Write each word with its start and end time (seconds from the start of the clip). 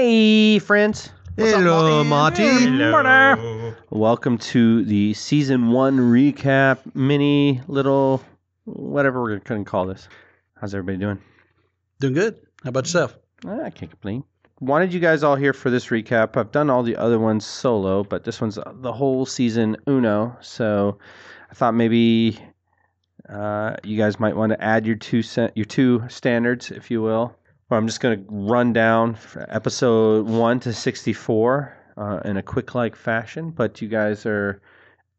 Hey, 0.00 0.60
friends. 0.60 1.10
Hello, 1.36 2.04
Marty. 2.04 2.44
Hello. 2.46 3.74
Welcome 3.90 4.38
to 4.38 4.84
the 4.84 5.12
season 5.14 5.72
one 5.72 5.98
recap 5.98 6.78
mini 6.94 7.60
little 7.66 8.22
whatever 8.64 9.20
we're 9.20 9.38
going 9.38 9.64
to 9.64 9.68
call 9.68 9.86
this. 9.86 10.08
How's 10.54 10.72
everybody 10.72 10.98
doing? 10.98 11.20
Doing 11.98 12.12
good. 12.14 12.36
How 12.62 12.68
about 12.68 12.84
yourself? 12.84 13.18
I 13.44 13.70
can't 13.70 13.90
complain. 13.90 14.22
Wanted 14.60 14.94
you 14.94 15.00
guys 15.00 15.24
all 15.24 15.34
here 15.34 15.52
for 15.52 15.68
this 15.68 15.88
recap. 15.88 16.36
I've 16.36 16.52
done 16.52 16.70
all 16.70 16.84
the 16.84 16.94
other 16.94 17.18
ones 17.18 17.44
solo, 17.44 18.04
but 18.04 18.22
this 18.22 18.40
one's 18.40 18.56
the 18.74 18.92
whole 18.92 19.26
season 19.26 19.76
uno. 19.88 20.36
So 20.40 20.96
I 21.50 21.54
thought 21.54 21.74
maybe 21.74 22.38
uh, 23.28 23.74
you 23.82 23.98
guys 23.98 24.20
might 24.20 24.36
want 24.36 24.52
to 24.52 24.62
add 24.62 24.86
your 24.86 24.94
two 24.94 25.22
cent, 25.22 25.56
your 25.56 25.66
two 25.66 26.04
standards, 26.08 26.70
if 26.70 26.88
you 26.88 27.02
will. 27.02 27.34
Well, 27.68 27.78
I'm 27.78 27.86
just 27.86 28.00
going 28.00 28.24
to 28.24 28.30
run 28.30 28.72
down 28.72 29.18
episode 29.48 30.26
one 30.26 30.58
to 30.60 30.72
64 30.72 31.76
uh, 31.98 32.20
in 32.24 32.36
a 32.38 32.42
quick 32.42 32.74
like 32.74 32.96
fashion. 32.96 33.50
But 33.50 33.82
you 33.82 33.88
guys 33.88 34.24
are 34.24 34.62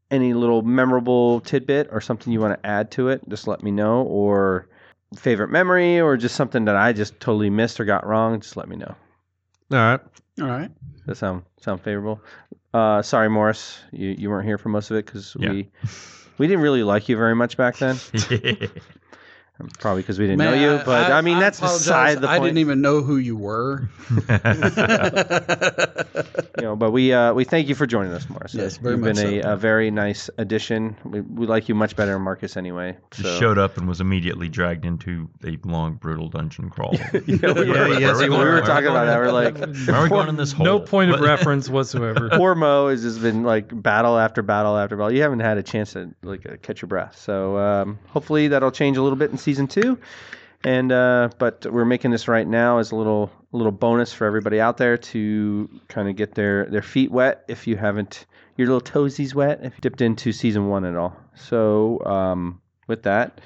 any 0.10 0.34
little 0.34 0.64
memorable 0.64 1.42
tidbit 1.42 1.90
or 1.92 2.02
something 2.02 2.34
you 2.34 2.40
want 2.40 2.60
to 2.62 2.68
add 2.68 2.90
to 2.92 3.10
it, 3.10 3.22
just 3.30 3.48
let 3.48 3.62
me 3.62 3.70
know. 3.70 4.02
Or 4.04 4.68
favorite 5.16 5.50
memory, 5.50 6.00
or 6.00 6.18
just 6.18 6.36
something 6.36 6.66
that 6.66 6.76
I 6.76 6.94
just 6.94 7.20
totally 7.20 7.50
missed 7.52 7.80
or 7.80 7.86
got 7.86 8.06
wrong, 8.06 8.40
just 8.40 8.58
let 8.58 8.68
me 8.68 8.76
know. 8.76 8.96
All 9.72 9.78
right. 9.78 10.00
All 10.42 10.48
right. 10.48 10.72
Does 10.96 11.06
that 11.06 11.16
sound 11.18 11.44
sound 11.62 11.82
favorable? 11.82 12.20
Uh, 12.74 13.02
sorry, 13.04 13.30
Morris, 13.30 13.80
you, 13.92 14.10
you 14.18 14.30
weren't 14.30 14.48
here 14.48 14.58
for 14.58 14.70
most 14.70 14.90
of 14.90 14.98
it 14.98 15.06
because 15.06 15.36
Yeah. 15.40 15.52
we 15.52 15.70
we 16.40 16.48
didn't 16.48 16.62
really 16.64 16.84
like 16.84 17.10
you 17.10 17.18
very 17.18 17.36
much 17.36 17.58
back 17.58 17.78
then. 17.78 17.98
Probably 19.80 20.04
because 20.04 20.18
we 20.18 20.26
didn't 20.26 20.40
know 20.40 20.54
you, 20.54 20.82
but 20.86 21.12
I, 21.12 21.20
mean 21.22 21.38
I 21.38 21.42
that's 21.42 21.60
apologize. 21.60 21.84
beside 21.84 22.22
the 22.22 22.28
point. 22.28 22.42
I 22.42 22.46
didn't 22.46 22.60
even 22.60 22.82
know 22.82 23.02
who 23.02 23.18
you 23.18 23.36
were. 23.36 23.90
you 26.60 26.68
know, 26.68 26.76
but 26.76 26.92
we 26.92 27.14
uh, 27.14 27.34
we 27.34 27.44
thank 27.44 27.70
you 27.70 27.76
for 27.76 27.86
joining 27.86 28.12
us, 28.14 28.30
Morris. 28.30 28.54
Yes, 28.54 28.78
very 28.78 28.96
You've 28.96 29.02
much 29.04 29.16
been 29.16 29.40
a, 29.40 29.42
so. 29.44 29.54
a 29.54 29.58
very 29.58 29.92
nice 29.92 30.30
addition. 30.38 30.96
We, 31.04 31.22
we 31.22 31.48
like 31.48 31.70
you 31.70 31.76
much 31.76 31.96
better 31.96 32.14
than 32.14 32.22
Marcus 32.22 32.58
anyway. 32.58 32.98
Just 33.12 33.40
showed 33.40 33.58
up 33.58 33.78
and 33.78 33.88
was 33.88 34.02
immediately 34.02 34.50
dragged 34.50 34.86
into 34.86 35.30
a 35.46 35.58
long, 35.64 35.96
brutal 35.96 36.30
dungeon 36.30 36.70
crawl. 36.70 36.94
yeah, 37.14 37.20
we, 37.24 37.34
Yeah, 37.38 37.54
were, 37.54 38.00
yes, 38.00 38.18
we 38.18 38.26
you 38.26 38.32
were 38.32 38.38
were. 38.56 38.62
talking 38.62 38.88
about 38.90 39.06
that. 39.06 39.18
We're 39.18 39.32
like, 39.32 39.58
are 39.90 40.04
we 40.04 40.10
going 40.10 40.30
in 40.30 40.36
this 40.36 40.52
hole? 40.52 40.66
No 40.66 40.80
point 40.80 41.12
of 41.12 41.20
reference 41.20 41.70
whatsoever. 41.70 42.30
poor 42.34 42.56
Mo 42.56 42.90
has 42.90 43.02
just 43.02 43.22
been 43.22 43.44
like 43.44 43.70
battle 43.82 44.18
after 44.18 44.42
battle 44.42 44.78
after 44.78 44.96
battle. 44.96 45.12
You 45.14 45.22
haven't 45.22 45.40
had 45.40 45.58
a 45.58 45.64
chance 45.64 45.94
to 45.94 46.14
like 46.24 46.46
uh, 46.46 46.58
catch 46.62 46.82
your 46.82 46.88
breath. 46.88 47.18
So 47.18 47.58
um, 47.58 48.00
hopefully 48.08 48.50
that'll 48.50 48.72
change 48.72 48.98
a 48.98 49.02
little 49.02 49.18
bit 49.18 49.32
in 49.32 49.38
season 49.38 49.68
two. 49.68 50.00
And 50.64 50.92
uh, 50.92 51.30
but 51.38 51.66
we're 51.72 51.86
making 51.86 52.12
this 52.12 52.28
right 52.28 52.46
now 52.46 52.80
as 52.80 52.92
a 52.92 52.96
little 52.96 53.32
a 53.52 53.58
little 53.58 53.72
bonus 53.72 54.14
for 54.14 54.26
everybody 54.26 54.60
out 54.62 54.78
there 54.78 54.98
to 54.98 55.70
kind 55.88 56.08
of 56.08 56.16
get 56.16 56.36
their 56.36 56.66
their 56.66 56.82
feet 56.82 57.12
wet 57.12 57.46
if 57.48 57.66
you 57.68 57.76
haven't 57.76 58.26
your 58.58 58.68
little 58.68 58.82
toesies 58.82 59.34
wet 59.34 59.60
if 59.64 59.74
you 59.76 59.82
dipped 59.82 60.02
into 60.02 60.32
season 60.32 60.68
one 60.68 60.86
at 60.86 60.96
all. 60.96 61.16
So 61.36 62.04
um, 62.06 62.62
with 62.88 63.04
that, 63.04 63.42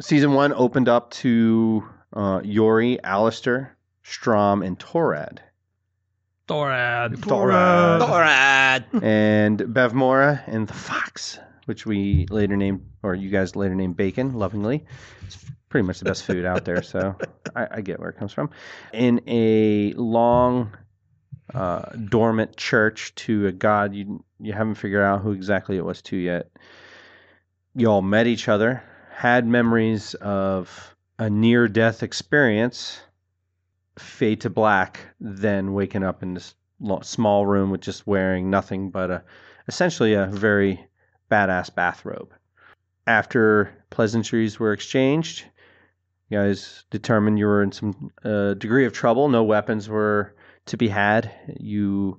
season 0.00 0.34
one 0.34 0.52
opened 0.52 0.88
up 0.88 1.10
to 1.12 1.84
uh, 2.12 2.40
Yuri, 2.44 3.02
Alister, 3.02 3.76
Strom, 4.02 4.62
and 4.62 4.78
Torad. 4.78 5.38
Thorad. 6.46 7.16
Thorad. 7.16 8.00
Thorad. 8.00 9.02
and 9.02 9.58
Bevmora 9.58 10.42
and 10.46 10.68
the 10.68 10.74
Fox, 10.74 11.38
which 11.64 11.86
we 11.86 12.26
later 12.28 12.56
named, 12.56 12.84
or 13.02 13.14
you 13.14 13.30
guys 13.30 13.56
later 13.56 13.74
named 13.74 13.96
Bacon, 13.96 14.34
lovingly. 14.34 14.84
It's 15.24 15.38
pretty 15.74 15.88
much 15.88 15.98
the 15.98 16.04
best 16.04 16.22
food 16.22 16.44
out 16.44 16.64
there, 16.64 16.84
so 16.84 17.16
I, 17.56 17.66
I 17.68 17.80
get 17.80 17.98
where 17.98 18.10
it 18.10 18.16
comes 18.16 18.32
from. 18.32 18.50
In 18.92 19.20
a 19.26 19.92
long, 19.94 20.70
uh, 21.52 21.86
dormant 21.96 22.56
church 22.56 23.12
to 23.16 23.48
a 23.48 23.52
god 23.52 23.92
you 23.92 24.24
you 24.38 24.52
haven't 24.52 24.76
figured 24.76 25.02
out 25.02 25.22
who 25.22 25.32
exactly 25.32 25.76
it 25.76 25.84
was 25.84 26.00
to 26.02 26.16
yet. 26.16 26.48
You 27.74 27.88
all 27.88 28.02
met 28.02 28.28
each 28.28 28.48
other, 28.48 28.84
had 29.10 29.48
memories 29.48 30.14
of 30.14 30.94
a 31.18 31.28
near 31.28 31.66
death 31.66 32.04
experience, 32.04 33.00
fade 33.98 34.42
to 34.42 34.50
black, 34.50 35.00
then 35.18 35.72
waking 35.72 36.04
up 36.04 36.22
in 36.22 36.34
this 36.34 36.54
small 37.02 37.46
room 37.46 37.70
with 37.70 37.80
just 37.80 38.06
wearing 38.06 38.48
nothing 38.48 38.90
but 38.90 39.10
a 39.10 39.24
essentially 39.66 40.14
a 40.14 40.26
very 40.26 40.86
badass 41.32 41.74
bathrobe. 41.74 42.32
After 43.08 43.72
pleasantries 43.90 44.60
were 44.60 44.72
exchanged, 44.72 45.46
you 46.34 46.40
guys 46.40 46.84
determined 46.90 47.38
you 47.38 47.46
were 47.46 47.62
in 47.62 47.70
some 47.70 48.10
uh, 48.24 48.54
degree 48.54 48.86
of 48.86 48.92
trouble. 48.92 49.28
No 49.28 49.44
weapons 49.44 49.88
were 49.88 50.34
to 50.66 50.76
be 50.76 50.88
had. 50.88 51.30
You 51.60 52.18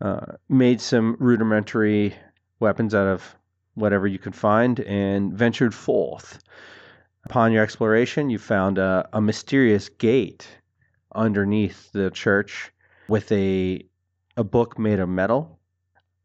uh, 0.00 0.36
made 0.48 0.80
some 0.80 1.16
rudimentary 1.18 2.14
weapons 2.58 2.94
out 2.94 3.06
of 3.06 3.36
whatever 3.74 4.06
you 4.06 4.18
could 4.18 4.34
find 4.34 4.80
and 4.80 5.32
ventured 5.32 5.74
forth. 5.74 6.42
Upon 7.24 7.52
your 7.52 7.62
exploration, 7.62 8.30
you 8.30 8.38
found 8.38 8.78
a, 8.78 9.08
a 9.12 9.20
mysterious 9.20 9.90
gate 9.90 10.48
underneath 11.14 11.92
the 11.92 12.10
church 12.10 12.72
with 13.08 13.30
a 13.30 13.84
a 14.38 14.44
book 14.44 14.78
made 14.78 14.98
of 14.98 15.10
metal, 15.10 15.58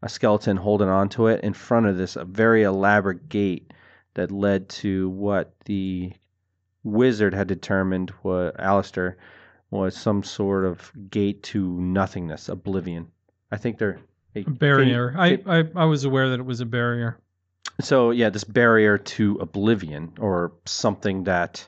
a 0.01 0.07
skeleton 0.07 0.55
holding 0.55 0.87
onto 0.87 1.27
it 1.27 1.43
in 1.43 1.51
front 1.51 1.85
of 1.85 1.97
this 1.97 2.15
a 2.15 2.23
very 2.23 2.63
elaborate 2.63 3.27
gate 3.27 3.73
that 4.13 4.31
led 4.31 4.69
to 4.69 5.09
what 5.09 5.53
the 5.65 6.13
wizard 6.87 7.33
had 7.33 7.47
determined 7.47 8.11
what 8.21 8.59
Alister 8.59 9.17
was 9.69 9.95
some 9.95 10.23
sort 10.23 10.65
of 10.65 10.91
gate 11.09 11.43
to 11.43 11.79
nothingness, 11.79 12.49
oblivion. 12.49 13.07
I 13.51 13.57
think 13.57 13.77
they're 13.77 13.99
a 14.35 14.43
barrier. 14.43 15.13
I, 15.17 15.39
I, 15.45 15.63
I 15.75 15.85
was 15.85 16.05
aware 16.05 16.29
that 16.29 16.39
it 16.39 16.45
was 16.45 16.61
a 16.61 16.65
barrier. 16.65 17.19
so 17.81 18.11
yeah, 18.11 18.29
this 18.29 18.43
barrier 18.43 18.97
to 18.97 19.37
oblivion 19.39 20.13
or 20.19 20.53
something 20.65 21.25
that 21.25 21.67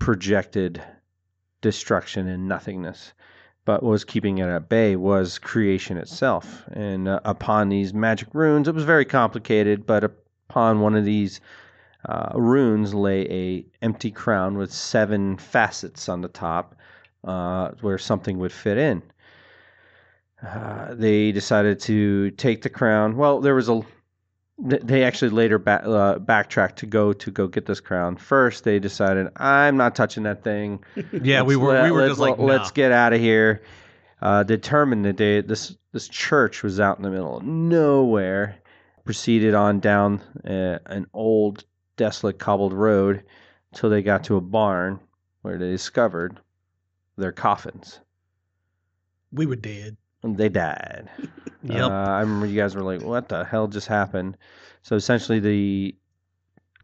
projected 0.00 0.82
destruction 1.60 2.28
and 2.28 2.48
nothingness. 2.48 3.12
But 3.64 3.82
what 3.82 3.90
was 3.90 4.04
keeping 4.04 4.38
it 4.38 4.48
at 4.48 4.68
bay 4.68 4.96
was 4.96 5.38
creation 5.38 5.96
itself. 5.96 6.64
And 6.72 7.06
uh, 7.06 7.20
upon 7.24 7.68
these 7.68 7.94
magic 7.94 8.28
runes, 8.32 8.66
it 8.66 8.74
was 8.74 8.82
very 8.82 9.04
complicated. 9.04 9.86
But 9.86 10.02
upon 10.02 10.80
one 10.80 10.96
of 10.96 11.04
these 11.04 11.40
uh, 12.08 12.30
runes 12.34 12.94
lay 12.94 13.22
a 13.30 13.66
empty 13.84 14.10
crown 14.10 14.56
with 14.56 14.72
seven 14.72 15.36
facets 15.36 16.08
on 16.08 16.20
the 16.20 16.28
top, 16.28 16.74
uh, 17.24 17.70
where 17.80 17.98
something 17.98 18.38
would 18.38 18.52
fit 18.52 18.78
in. 18.78 19.02
Uh, 20.44 20.94
they 20.94 21.30
decided 21.30 21.78
to 21.80 22.30
take 22.32 22.62
the 22.62 22.70
crown. 22.70 23.16
Well, 23.16 23.40
there 23.40 23.54
was 23.54 23.68
a 23.68 23.82
they 24.58 25.02
actually 25.02 25.30
later 25.30 25.58
ba- 25.58 25.84
uh, 25.84 26.18
backtracked 26.18 26.78
to 26.80 26.86
go 26.86 27.12
to 27.12 27.30
go 27.30 27.46
get 27.48 27.66
this 27.66 27.80
crown. 27.80 28.16
First, 28.16 28.64
they 28.64 28.78
decided, 28.78 29.28
"I'm 29.36 29.76
not 29.76 29.94
touching 29.94 30.24
that 30.24 30.42
thing. 30.44 30.84
Yeah, 31.12 31.42
we 31.42 31.54
Let's 31.56 31.64
were 31.66 31.72
let- 31.74 31.84
we 31.84 31.90
were 31.92 32.08
just 32.08 32.20
like, 32.20 32.38
let's 32.38 32.70
get 32.72 32.92
out 32.92 33.12
of 33.12 33.20
here." 33.20 33.62
Uh, 34.20 34.44
determined 34.44 35.04
that 35.04 35.16
they 35.16 35.40
this 35.40 35.76
this 35.92 36.08
church 36.08 36.62
was 36.62 36.78
out 36.80 36.96
in 36.96 37.02
the 37.02 37.10
middle 37.10 37.36
of 37.38 37.44
nowhere. 37.44 38.56
Proceeded 39.04 39.52
on 39.54 39.80
down 39.80 40.20
uh, 40.44 40.78
an 40.86 41.06
old, 41.12 41.64
desolate, 41.96 42.38
cobbled 42.38 42.72
road 42.72 43.24
till 43.74 43.90
they 43.90 44.02
got 44.02 44.24
to 44.24 44.36
a 44.36 44.40
barn 44.40 45.00
where 45.42 45.58
they 45.58 45.70
discovered 45.70 46.40
their 47.16 47.32
coffins. 47.32 48.00
We 49.32 49.46
were 49.46 49.56
dead. 49.56 49.96
And 50.22 50.36
they 50.36 50.48
died. 50.48 51.08
Yep. 51.64 51.90
Uh, 51.90 51.92
I 51.92 52.20
remember 52.22 52.46
you 52.46 52.60
guys 52.60 52.74
were 52.74 52.82
like, 52.82 53.02
"What 53.02 53.28
the 53.28 53.44
hell 53.44 53.68
just 53.68 53.86
happened?" 53.86 54.36
So 54.82 54.96
essentially, 54.96 55.38
the 55.38 55.94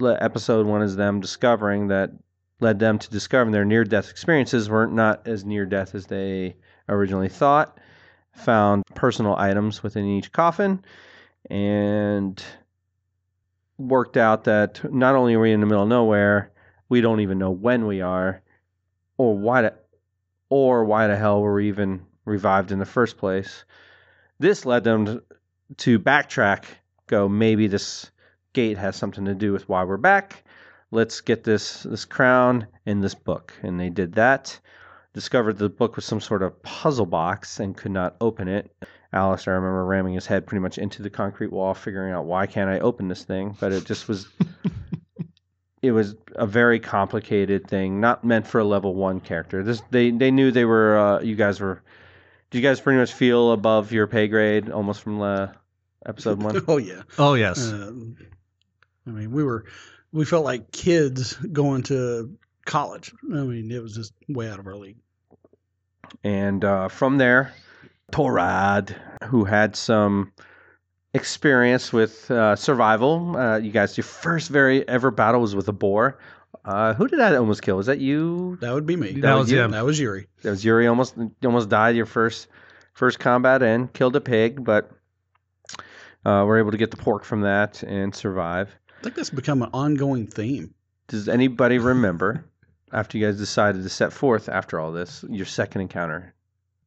episode 0.00 0.66
one 0.66 0.82
is 0.82 0.94
them 0.94 1.20
discovering 1.20 1.88
that 1.88 2.12
led 2.60 2.78
them 2.78 2.96
to 3.00 3.10
discovering 3.10 3.50
their 3.50 3.64
near-death 3.64 4.08
experiences 4.08 4.70
weren't 4.70 4.92
not 4.92 5.26
as 5.26 5.44
near-death 5.44 5.96
as 5.96 6.06
they 6.06 6.54
originally 6.88 7.28
thought. 7.28 7.76
Found 8.34 8.84
personal 8.94 9.34
items 9.34 9.82
within 9.82 10.04
each 10.04 10.30
coffin, 10.30 10.84
and 11.50 12.40
worked 13.78 14.16
out 14.16 14.44
that 14.44 14.92
not 14.92 15.14
only 15.14 15.34
are 15.34 15.40
we 15.40 15.52
in 15.52 15.60
the 15.60 15.66
middle 15.66 15.84
of 15.84 15.88
nowhere, 15.88 16.50
we 16.88 17.00
don't 17.00 17.20
even 17.20 17.38
know 17.38 17.50
when 17.50 17.86
we 17.86 18.00
are, 18.00 18.42
or 19.16 19.36
why 19.38 19.62
the, 19.62 19.74
or 20.50 20.84
why 20.84 21.06
the 21.06 21.16
hell 21.16 21.40
were 21.40 21.54
we 21.54 21.68
even 21.68 22.02
revived 22.24 22.72
in 22.72 22.78
the 22.78 22.84
first 22.84 23.16
place. 23.16 23.64
This 24.38 24.66
led 24.66 24.84
them 24.84 25.06
to, 25.06 25.22
to 25.78 25.98
backtrack, 25.98 26.64
go, 27.06 27.28
maybe 27.28 27.66
this 27.66 28.10
gate 28.52 28.78
has 28.78 28.96
something 28.96 29.24
to 29.26 29.34
do 29.34 29.52
with 29.52 29.68
why 29.68 29.84
we're 29.84 29.96
back. 29.96 30.44
Let's 30.90 31.20
get 31.20 31.44
this 31.44 31.82
this 31.82 32.04
crown 32.06 32.66
in 32.86 33.00
this 33.00 33.14
book. 33.14 33.52
And 33.62 33.78
they 33.78 33.90
did 33.90 34.14
that. 34.14 34.58
Discovered 35.12 35.58
the 35.58 35.68
book 35.68 35.96
was 35.96 36.04
some 36.04 36.20
sort 36.20 36.42
of 36.42 36.62
puzzle 36.62 37.06
box 37.06 37.60
and 37.60 37.76
could 37.76 37.92
not 37.92 38.16
open 38.20 38.48
it. 38.48 38.70
Alister, 39.12 39.52
I 39.52 39.56
remember 39.56 39.84
ramming 39.84 40.14
his 40.14 40.26
head 40.26 40.46
pretty 40.46 40.60
much 40.60 40.76
into 40.76 41.02
the 41.02 41.10
concrete 41.10 41.52
wall, 41.52 41.72
figuring 41.74 42.12
out 42.12 42.26
why 42.26 42.46
can't 42.46 42.68
I 42.68 42.78
open 42.80 43.08
this 43.08 43.24
thing, 43.24 43.56
but 43.58 43.72
it 43.72 43.84
just 43.86 44.06
was 44.06 44.28
it 45.82 45.92
was 45.92 46.14
a 46.34 46.46
very 46.46 46.78
complicated 46.78 47.66
thing, 47.68 48.00
not 48.00 48.24
meant 48.24 48.46
for 48.46 48.58
a 48.60 48.64
level 48.64 48.94
one 48.94 49.20
character. 49.20 49.62
This 49.62 49.82
they 49.90 50.10
they 50.10 50.30
knew 50.30 50.50
they 50.50 50.64
were. 50.64 50.98
Uh, 50.98 51.20
you 51.20 51.36
guys 51.36 51.60
were. 51.60 51.82
Do 52.50 52.58
you 52.58 52.62
guys 52.62 52.80
pretty 52.80 52.98
much 52.98 53.12
feel 53.12 53.52
above 53.52 53.92
your 53.92 54.06
pay 54.06 54.26
grade 54.26 54.70
almost 54.70 55.02
from 55.02 55.20
uh, 55.20 55.48
episode 56.04 56.42
one? 56.42 56.62
oh 56.68 56.78
yeah. 56.78 57.02
Oh 57.18 57.34
yes. 57.34 57.70
Um, 57.70 58.16
I 59.06 59.10
mean, 59.10 59.32
we 59.32 59.42
were 59.42 59.64
we 60.12 60.24
felt 60.24 60.44
like 60.44 60.72
kids 60.72 61.34
going 61.34 61.82
to 61.84 62.36
college. 62.64 63.12
I 63.24 63.42
mean, 63.42 63.70
it 63.70 63.82
was 63.82 63.94
just 63.94 64.12
way 64.28 64.50
out 64.50 64.58
of 64.58 64.66
our 64.66 64.76
league. 64.76 64.98
And 66.24 66.64
uh, 66.64 66.88
from 66.88 67.18
there, 67.18 67.52
Torad, 68.12 68.94
who 69.24 69.44
had 69.44 69.76
some 69.76 70.32
experience 71.14 71.92
with 71.92 72.30
uh, 72.30 72.56
survival, 72.56 73.36
uh, 73.36 73.58
you 73.58 73.70
guys, 73.70 73.96
your 73.96 74.04
first 74.04 74.50
very 74.50 74.86
ever 74.88 75.10
battle 75.10 75.40
was 75.40 75.54
with 75.54 75.68
a 75.68 75.72
boar. 75.72 76.18
Uh, 76.64 76.94
who 76.94 77.08
did 77.08 77.18
that 77.18 77.34
almost 77.34 77.62
kill? 77.62 77.76
Was 77.76 77.86
that 77.86 77.98
you? 77.98 78.56
That 78.60 78.72
would 78.74 78.86
be 78.86 78.96
me. 78.96 79.12
That 79.20 79.34
was 79.34 79.50
you? 79.50 79.60
him. 79.60 79.70
That 79.70 79.84
was 79.84 79.98
Yuri. 79.98 80.26
That 80.42 80.50
was 80.50 80.64
Yuri. 80.64 80.86
Almost, 80.86 81.16
you 81.16 81.32
almost 81.44 81.68
died 81.68 81.96
your 81.96 82.06
first 82.06 82.48
first 82.94 83.18
combat 83.18 83.62
in. 83.62 83.88
Killed 83.88 84.16
a 84.16 84.20
pig, 84.20 84.64
but 84.64 84.90
uh, 86.24 86.44
we're 86.46 86.58
able 86.58 86.72
to 86.72 86.76
get 86.76 86.90
the 86.90 86.96
pork 86.96 87.24
from 87.24 87.42
that 87.42 87.82
and 87.82 88.14
survive. 88.14 88.74
I 88.98 89.02
think 89.02 89.14
that's 89.14 89.30
become 89.30 89.62
an 89.62 89.70
ongoing 89.72 90.26
theme. 90.26 90.74
Does 91.06 91.28
anybody 91.28 91.78
remember 91.78 92.44
after 92.92 93.16
you 93.16 93.26
guys 93.26 93.38
decided 93.38 93.82
to 93.82 93.88
set 93.88 94.12
forth 94.12 94.48
after 94.48 94.80
all 94.80 94.92
this 94.92 95.24
your 95.28 95.46
second 95.46 95.82
encounter? 95.82 96.34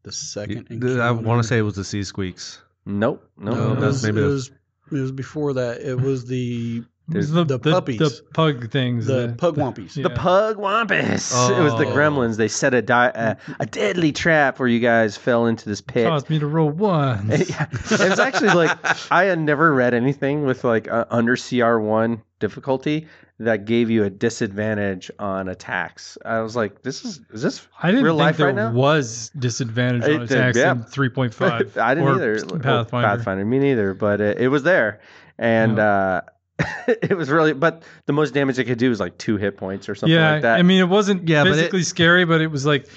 The 0.03 0.11
second. 0.11 0.83
I 1.01 1.11
want 1.11 1.41
to 1.41 1.47
say 1.47 1.59
it 1.59 1.61
was 1.63 1.75
the 1.75 1.83
sea 1.83 2.03
squeaks. 2.03 2.61
Nope. 2.85 3.27
Nope. 3.37 3.55
No, 3.57 3.73
No, 3.73 3.81
it 3.83 3.85
was, 3.85 4.03
maybe 4.03 4.21
it 4.21 4.25
was 4.25 4.49
it 4.91 4.95
was 4.95 5.11
before 5.11 5.53
that. 5.53 5.81
It 5.81 5.99
was 5.99 6.25
the 6.25 6.77
It 6.77 6.79
was 6.79 6.85
There's 7.07 7.29
the, 7.31 7.43
the 7.43 7.57
the, 7.59 7.71
puppies. 7.71 7.99
the 7.99 8.21
pug 8.33 8.71
things. 8.71 9.05
the 9.05 9.27
that- 9.27 9.37
pugwampies. 9.37 9.97
yeah. 9.97 10.03
The 10.03 10.09
pug 10.11 10.57
wampus. 10.57 11.31
Oh. 11.35 11.59
It 11.59 11.61
was 11.63 11.73
the 11.75 11.85
Oh. 11.87 11.93
gremlins. 11.95 12.37
They 12.37 12.47
set 12.47 12.73
a, 12.73 12.81
di- 12.81 13.11
a 13.13 13.37
a 13.59 13.65
deadly 13.65 14.11
trap 14.11 14.59
where 14.59 14.67
you 14.69 14.79
guys 14.79 15.17
fell 15.17 15.45
into 15.45 15.67
this 15.69 15.81
pit. 15.81 16.07
caused 16.07 16.29
me 16.29 16.39
to 16.39 16.47
roll 16.47 16.69
one. 16.69 17.27
Yeah. 17.29 17.67
it 17.71 17.91
was 18.09 18.19
actually 18.19 18.53
like 18.53 18.77
I 19.11 19.25
had 19.25 19.39
never 19.39 19.73
read 19.73 19.93
anything 19.93 20.45
with 20.45 20.63
like 20.63 20.87
a 20.87 21.05
under 21.13 21.35
CR 21.37 21.77
one 21.79 22.21
difficulty 22.39 23.07
that 23.45 23.65
gave 23.65 23.89
you 23.89 24.03
a 24.03 24.09
disadvantage 24.09 25.09
on 25.19 25.47
attacks. 25.49 26.17
I 26.25 26.39
was 26.41 26.55
like, 26.55 26.81
this 26.83 27.03
is 27.05 27.21
is 27.31 27.41
this 27.41 27.67
I 27.81 27.89
didn't 27.91 28.05
real 28.05 28.13
think 28.15 28.25
life 28.25 28.37
there 28.37 28.47
right 28.47 28.55
now? 28.55 28.71
was 28.71 29.31
disadvantage 29.37 30.03
It 30.03 30.13
on 30.13 30.19
did, 30.27 30.31
attacks 30.31 30.57
yeah. 30.57 30.71
in 30.71 30.83
3.5. 30.83 31.77
I 31.81 31.93
didn't 31.95 32.09
or 32.09 32.15
either. 32.15 32.45
Well, 32.47 32.59
Pathfinder. 32.59 33.07
Pathfinder, 33.07 33.45
me 33.45 33.59
neither. 33.59 33.93
But 33.93 34.21
it, 34.21 34.39
it 34.41 34.47
was 34.49 34.63
there, 34.63 35.01
and 35.37 35.79
uh, 35.79 36.21
it 36.87 37.17
was 37.17 37.29
really. 37.29 37.53
But 37.53 37.83
the 38.05 38.13
most 38.13 38.33
damage 38.33 38.59
it 38.59 38.65
could 38.65 38.77
do 38.77 38.89
was 38.89 38.99
like 38.99 39.17
two 39.17 39.37
hit 39.37 39.57
points 39.57 39.89
or 39.89 39.95
something 39.95 40.15
yeah, 40.15 40.33
like 40.33 40.41
that. 40.43 40.59
I 40.59 40.61
mean, 40.63 40.79
it 40.79 40.89
wasn't 40.89 41.27
Yeah, 41.27 41.43
but 41.43 41.53
it- 41.53 41.55
physically 41.55 41.83
scary, 41.83 42.25
but 42.25 42.41
it 42.41 42.47
was 42.47 42.65
like, 42.65 42.87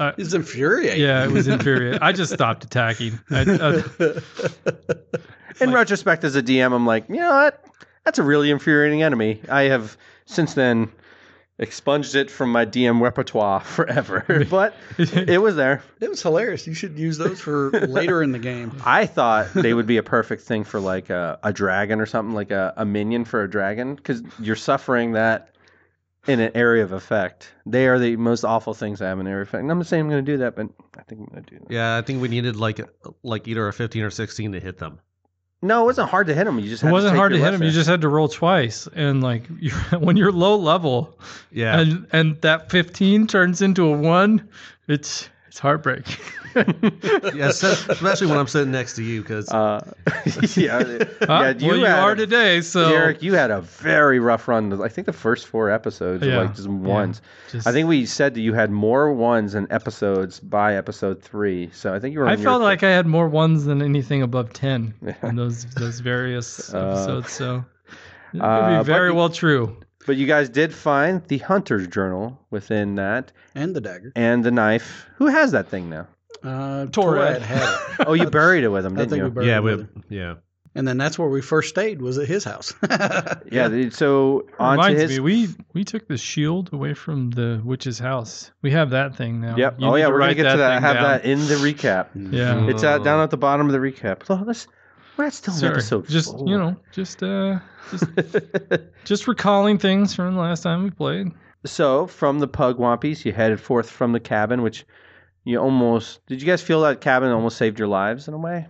It's 0.00 0.34
infuriating. 0.34 1.00
yeah, 1.00 1.24
it 1.24 1.30
was 1.30 1.46
infuriating. 1.48 2.00
I 2.02 2.12
just 2.12 2.32
stopped 2.34 2.64
attacking. 2.64 3.18
I, 3.30 3.40
uh, 3.42 3.82
in 5.60 5.68
like- 5.68 5.74
retrospect, 5.74 6.24
as 6.24 6.36
a 6.36 6.42
DM, 6.42 6.72
I'm 6.72 6.86
like, 6.86 7.08
you 7.08 7.16
know 7.16 7.30
what? 7.30 7.62
That's 8.06 8.20
a 8.20 8.22
really 8.22 8.52
infuriating 8.52 9.02
enemy. 9.02 9.40
I 9.48 9.62
have 9.62 9.96
since 10.26 10.54
then 10.54 10.92
expunged 11.58 12.14
it 12.14 12.30
from 12.30 12.52
my 12.52 12.64
DM 12.64 13.00
repertoire 13.00 13.60
forever, 13.64 14.46
but 14.50 14.76
it 14.96 15.42
was 15.42 15.56
there. 15.56 15.82
It 16.00 16.08
was 16.08 16.22
hilarious. 16.22 16.68
You 16.68 16.74
should 16.74 16.96
use 16.96 17.18
those 17.18 17.40
for 17.40 17.70
later 17.88 18.22
in 18.22 18.30
the 18.30 18.38
game. 18.38 18.80
I 18.84 19.06
thought 19.06 19.52
they 19.54 19.74
would 19.74 19.88
be 19.88 19.96
a 19.96 20.04
perfect 20.04 20.42
thing 20.42 20.62
for 20.62 20.78
like 20.78 21.10
a, 21.10 21.40
a 21.42 21.52
dragon 21.52 22.00
or 22.00 22.06
something, 22.06 22.32
like 22.32 22.52
a, 22.52 22.74
a 22.76 22.84
minion 22.84 23.24
for 23.24 23.42
a 23.42 23.50
dragon, 23.50 23.96
because 23.96 24.22
you're 24.38 24.54
suffering 24.54 25.12
that 25.12 25.50
in 26.28 26.38
an 26.38 26.52
area 26.54 26.84
of 26.84 26.92
effect. 26.92 27.52
They 27.66 27.88
are 27.88 27.98
the 27.98 28.14
most 28.14 28.44
awful 28.44 28.72
things 28.72 29.00
that 29.00 29.06
have 29.06 29.18
in 29.18 29.26
an 29.26 29.32
area 29.32 29.42
of 29.42 29.48
effect. 29.48 29.62
And 29.62 29.72
I'm 29.72 29.78
not 29.78 29.88
saying 29.88 30.04
I'm 30.04 30.10
going 30.10 30.24
to 30.24 30.32
do 30.32 30.38
that, 30.38 30.54
but 30.54 30.68
I 30.96 31.02
think 31.02 31.22
I'm 31.22 31.26
going 31.26 31.42
to 31.42 31.50
do 31.50 31.58
that. 31.58 31.72
Yeah, 31.72 31.96
I 31.96 32.02
think 32.02 32.22
we 32.22 32.28
needed 32.28 32.54
like 32.54 32.80
like 33.24 33.48
either 33.48 33.66
a 33.66 33.72
15 33.72 34.04
or 34.04 34.10
16 34.10 34.52
to 34.52 34.60
hit 34.60 34.78
them. 34.78 35.00
No, 35.62 35.82
it 35.82 35.86
wasn't 35.86 36.10
hard 36.10 36.26
to 36.26 36.34
hit 36.34 36.46
him. 36.46 36.58
You 36.58 36.68
just 36.68 36.84
it 36.84 36.90
wasn't 36.92 37.12
take 37.12 37.18
hard 37.18 37.32
to 37.32 37.38
hit 37.38 37.54
him. 37.54 37.62
You 37.62 37.70
just 37.70 37.88
had 37.88 38.02
to 38.02 38.08
roll 38.08 38.28
twice, 38.28 38.86
and 38.94 39.22
like 39.22 39.44
you're, 39.58 39.74
when 39.98 40.16
you're 40.16 40.32
low 40.32 40.56
level, 40.56 41.18
Yeah. 41.50 41.80
and 41.80 42.06
and 42.12 42.40
that 42.42 42.70
15 42.70 43.26
turns 43.26 43.62
into 43.62 43.86
a 43.86 43.96
one, 43.96 44.46
it's 44.86 45.28
it's 45.56 45.60
heartbreaking. 45.62 46.16
yeah, 47.34 47.50
so- 47.50 47.70
especially 47.88 48.26
when 48.26 48.36
I'm 48.36 48.46
sitting 48.46 48.72
next 48.72 48.94
to 48.96 49.02
you 49.02 49.22
because 49.22 49.48
Uh, 49.50 49.80
yeah, 50.54 50.82
Huh? 51.22 51.54
yeah. 51.58 51.66
well, 51.66 51.76
you 51.78 51.86
are 51.86 52.12
a- 52.12 52.16
today, 52.16 52.60
so 52.60 52.90
Derek, 52.90 53.22
you 53.22 53.32
had 53.32 53.50
a 53.50 53.62
very 53.62 54.18
rough 54.18 54.48
run. 54.48 54.78
I 54.82 54.88
think 54.88 55.06
the 55.06 55.14
first 55.14 55.46
four 55.46 55.70
episodes 55.70 56.22
were 56.22 56.28
Yeah, 56.30 56.40
like 56.40 56.54
just 56.54 56.68
ones. 56.68 57.22
just- 57.50 57.66
I 57.66 57.72
think 57.72 57.88
we 57.88 58.04
said 58.04 58.34
that 58.34 58.40
you 58.42 58.52
had 58.52 58.70
more 58.70 59.10
ones 59.14 59.54
than 59.54 59.66
episodes 59.70 60.40
by 60.40 60.76
episode 60.76 61.22
three. 61.22 61.70
So 61.72 61.94
I 61.94 62.00
think 62.00 62.12
you 62.12 62.20
were. 62.20 62.28
I 62.28 62.36
felt 62.36 62.60
like 62.60 62.82
I 62.82 62.90
had 62.90 63.06
more 63.06 63.26
ones 63.28 63.64
than 63.64 63.80
anything 63.80 64.20
above 64.20 64.52
10 64.52 64.92
Yeah. 65.06 65.14
in 65.22 65.36
those 65.36 65.64
those 65.76 66.00
various 66.00 66.74
Uh, 66.74 66.78
episodes. 66.90 67.32
So 67.32 67.64
it 68.34 68.40
could 68.40 68.42
uh, 68.42 68.68
be 68.68 68.76
but 68.76 68.84
very 68.84 69.10
well 69.10 69.30
true. 69.30 69.74
But 70.06 70.16
you 70.16 70.26
guys 70.26 70.48
did 70.48 70.72
find 70.72 71.22
the 71.28 71.38
hunter's 71.38 71.86
journal 71.88 72.40
within 72.50 72.94
that, 72.96 73.32
And 73.54 73.74
the 73.74 73.80
dagger. 73.80 74.12
and 74.16 74.44
the 74.44 74.50
knife. 74.50 75.06
Who 75.16 75.26
has 75.26 75.52
that 75.52 75.68
thing 75.68 75.90
now? 75.90 76.06
Uh, 76.42 76.86
Torad. 76.86 76.90
Torad 76.90 77.40
had 77.40 77.62
it. 78.00 78.06
Oh, 78.08 78.12
you 78.12 78.30
buried 78.30 78.62
it 78.64 78.68
with 78.68 78.84
him, 78.86 78.94
didn't 78.94 79.10
think 79.10 79.22
we 79.22 79.28
you? 79.28 79.34
buried 79.34 79.46
yeah, 79.48 79.60
we, 79.60 79.72
him. 79.72 80.04
yeah. 80.08 80.34
And 80.76 80.86
then 80.86 80.98
that's 80.98 81.18
where 81.18 81.28
we 81.30 81.40
first 81.40 81.70
stayed. 81.70 82.02
Was 82.02 82.18
at 82.18 82.28
his 82.28 82.44
house. 82.44 82.74
yeah. 83.50 83.88
So 83.88 84.46
onto 84.58 84.82
Reminds 84.82 85.00
his. 85.00 85.10
me, 85.12 85.20
we 85.20 85.48
we 85.72 85.84
took 85.84 86.06
the 86.06 86.18
shield 86.18 86.68
away 86.74 86.92
from 86.92 87.30
the 87.30 87.62
witch's 87.64 87.98
house. 87.98 88.50
We 88.60 88.70
have 88.72 88.90
that 88.90 89.16
thing 89.16 89.40
now. 89.40 89.56
Yep. 89.56 89.80
You 89.80 89.86
oh 89.86 89.94
yeah, 89.94 90.04
to 90.04 90.10
we're 90.12 90.18
gonna 90.18 90.28
write 90.28 90.36
get 90.36 90.50
to 90.52 90.58
that. 90.58 90.82
Have 90.82 90.96
down. 90.96 91.02
that 91.04 91.24
in 91.24 91.38
the 91.46 91.54
recap. 91.54 92.08
Yeah. 92.30 92.68
It's 92.68 92.84
uh, 92.84 92.98
down 92.98 93.22
at 93.22 93.30
the 93.30 93.38
bottom 93.38 93.64
of 93.66 93.72
the 93.72 93.78
recap. 93.78 94.22
Oh, 94.28 94.44
this, 94.44 94.66
we're 95.16 95.30
still 95.30 95.54
in 95.54 95.60
Sorry, 95.60 95.72
episode 95.72 96.08
just 96.08 96.32
four. 96.36 96.48
you 96.48 96.58
know, 96.58 96.76
just 96.92 97.22
uh, 97.22 97.58
just 97.90 98.04
just 99.04 99.28
recalling 99.28 99.78
things 99.78 100.14
from 100.14 100.34
the 100.34 100.40
last 100.40 100.62
time 100.62 100.84
we 100.84 100.90
played. 100.90 101.28
So 101.64 102.06
from 102.06 102.38
the 102.38 102.48
pug 102.48 102.78
wampies, 102.78 103.24
you 103.24 103.32
headed 103.32 103.60
forth 103.60 103.90
from 103.90 104.12
the 104.12 104.20
cabin, 104.20 104.62
which 104.62 104.84
you 105.44 105.58
almost 105.58 106.24
did. 106.26 106.40
You 106.40 106.46
guys 106.46 106.62
feel 106.62 106.80
that 106.82 107.00
cabin 107.00 107.30
almost 107.30 107.56
saved 107.56 107.78
your 107.78 107.88
lives 107.88 108.28
in 108.28 108.34
a 108.34 108.38
way? 108.38 108.66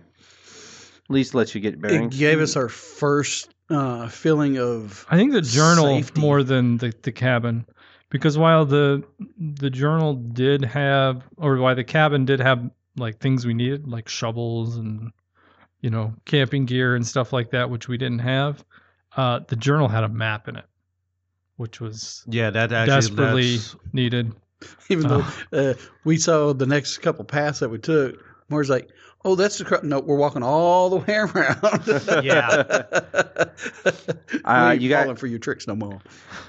At 1.09 1.09
least 1.13 1.33
let 1.35 1.53
you 1.55 1.61
get 1.61 1.79
buried. 1.79 2.01
it 2.01 2.11
gave 2.11 2.39
us 2.39 2.55
our 2.55 2.67
first 2.69 3.53
uh, 3.69 4.07
feeling 4.09 4.57
of 4.57 5.05
I 5.09 5.17
think 5.17 5.31
the 5.31 5.41
journal 5.41 5.85
Safety. 5.85 6.19
more 6.21 6.43
than 6.43 6.77
the, 6.77 6.93
the 7.03 7.11
cabin, 7.11 7.65
because 8.09 8.37
while 8.37 8.65
the 8.65 9.03
the 9.37 9.69
journal 9.69 10.15
did 10.15 10.65
have, 10.65 11.23
or 11.37 11.57
why 11.57 11.73
the 11.75 11.83
cabin 11.83 12.25
did 12.25 12.39
have 12.39 12.69
like 12.97 13.19
things 13.19 13.45
we 13.45 13.53
needed, 13.53 13.87
like 13.87 14.09
shovels 14.09 14.75
and 14.77 15.11
you 15.81 15.89
know 15.89 16.13
camping 16.25 16.65
gear 16.65 16.95
and 16.95 17.05
stuff 17.05 17.33
like 17.33 17.51
that, 17.51 17.69
which 17.69 17.87
we 17.87 17.97
didn't 17.97 18.19
have. 18.19 18.63
Uh, 19.15 19.39
the 19.47 19.55
journal 19.55 19.87
had 19.87 20.03
a 20.03 20.09
map 20.09 20.47
in 20.47 20.55
it, 20.55 20.65
which 21.57 21.79
was 21.81 22.23
Yeah, 22.27 22.49
that 22.51 22.71
actually 22.71 22.95
desperately 22.95 23.57
needed. 23.93 24.33
even 24.89 25.07
though 25.07 25.25
uh, 25.53 25.73
we 26.03 26.17
saw 26.17 26.53
the 26.53 26.65
next 26.65 26.97
couple 26.99 27.23
paths 27.25 27.59
that 27.59 27.69
we 27.69 27.77
took. 27.77 28.23
Moore's 28.49 28.69
like, 28.69 28.89
"Oh, 29.25 29.35
that's 29.35 29.57
the 29.57 29.65
cro- 29.65 29.81
no. 29.83 29.99
We're 29.99 30.15
walking 30.15 30.41
all 30.41 30.89
the 30.89 30.97
way 30.97 31.15
around." 31.15 32.23
Yeah. 32.25 32.47
uh, 34.45 34.71
you 34.75 34.83
you 34.83 34.89
got- 34.89 35.19
for 35.19 35.27
your 35.27 35.39
tricks 35.39 35.67
no 35.67 35.75
more. 35.75 35.99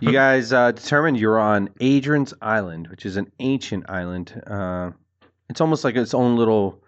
you 0.00 0.12
guys 0.12 0.52
uh, 0.52 0.72
determined 0.72 1.18
you're 1.18 1.38
on 1.38 1.70
Adrian's 1.80 2.34
Island, 2.40 2.88
which 2.88 3.04
is 3.04 3.16
an 3.16 3.30
ancient 3.40 3.90
island. 3.90 4.40
Uh, 4.46 4.92
it's 5.50 5.60
almost 5.60 5.84
like 5.84 5.96
its 5.96 6.14
own 6.14 6.36
little 6.36 6.82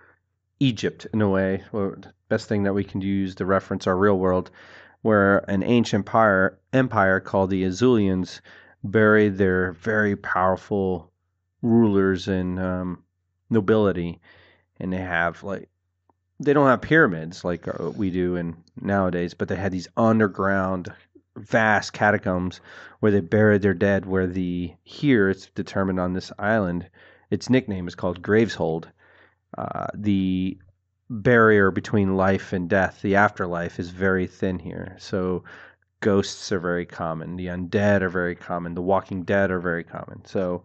Egypt 0.61 1.07
in 1.13 1.23
a 1.23 1.29
way. 1.29 1.65
Or 1.73 1.99
the 2.01 2.13
best 2.31 2.49
thing 2.49 2.63
that 2.63 2.73
we 2.73 2.85
can 2.85 3.03
use 3.03 3.35
to 3.35 3.45
reference 3.45 3.87
our 3.87 3.97
real 3.97 4.19
world, 4.19 4.51
where 5.03 5.39
an 5.51 5.63
ancient 5.63 6.01
empire 6.07 6.59
empire 6.73 7.21
called 7.21 7.51
the 7.51 7.65
Azulians 7.65 8.41
buried 8.83 9.37
their 9.37 9.73
very 9.73 10.17
powerful 10.17 11.13
rulers 11.61 12.29
and 12.29 12.59
um, 12.59 13.03
nobility, 13.51 14.21
and 14.79 14.91
they 14.93 14.99
have 14.99 15.43
like 15.43 15.69
they 16.39 16.55
don't 16.55 16.69
have 16.69 16.81
pyramids 16.81 17.45
like 17.45 17.69
uh, 17.69 17.91
we 17.91 18.11
do 18.11 18.37
in 18.37 18.57
nowadays, 18.81 19.35
but 19.35 19.49
they 19.49 19.57
had 19.57 19.73
these 19.73 19.89
underground 19.97 20.91
vast 21.37 21.93
catacombs 21.93 22.61
where 23.01 23.13
they 23.13 23.21
buried 23.21 23.63
their 23.63 23.75
dead. 23.75 24.07
Where 24.07 24.27
the 24.27 24.73
here 24.83 25.29
it's 25.29 25.47
determined 25.51 26.01
on 26.01 26.15
this 26.15 26.33
island, 26.39 26.89
its 27.31 27.51
nickname 27.51 27.89
is 27.89 27.95
called 27.95 28.23
Graveshold. 28.23 28.87
Uh, 29.59 29.89
the 29.95 30.57
barrier 31.11 31.71
between 31.73 32.17
life 32.17 32.53
and 32.53 32.71
death, 32.71 33.03
the 33.03 33.17
afterlife, 33.17 33.79
is 33.79 33.91
very 33.91 34.27
thin 34.27 34.59
here. 34.59 34.97
So 34.99 35.43
ghosts 36.01 36.51
are 36.53 36.61
very 36.61 36.87
common. 36.87 37.37
The 37.37 37.47
undead 37.47 38.01
are 38.01 38.09
very 38.09 38.35
common. 38.35 38.75
The 38.75 38.83
Walking 38.83 39.25
Dead 39.25 39.51
are 39.51 39.61
very 39.61 39.85
common. 39.85 40.25
So, 40.25 40.63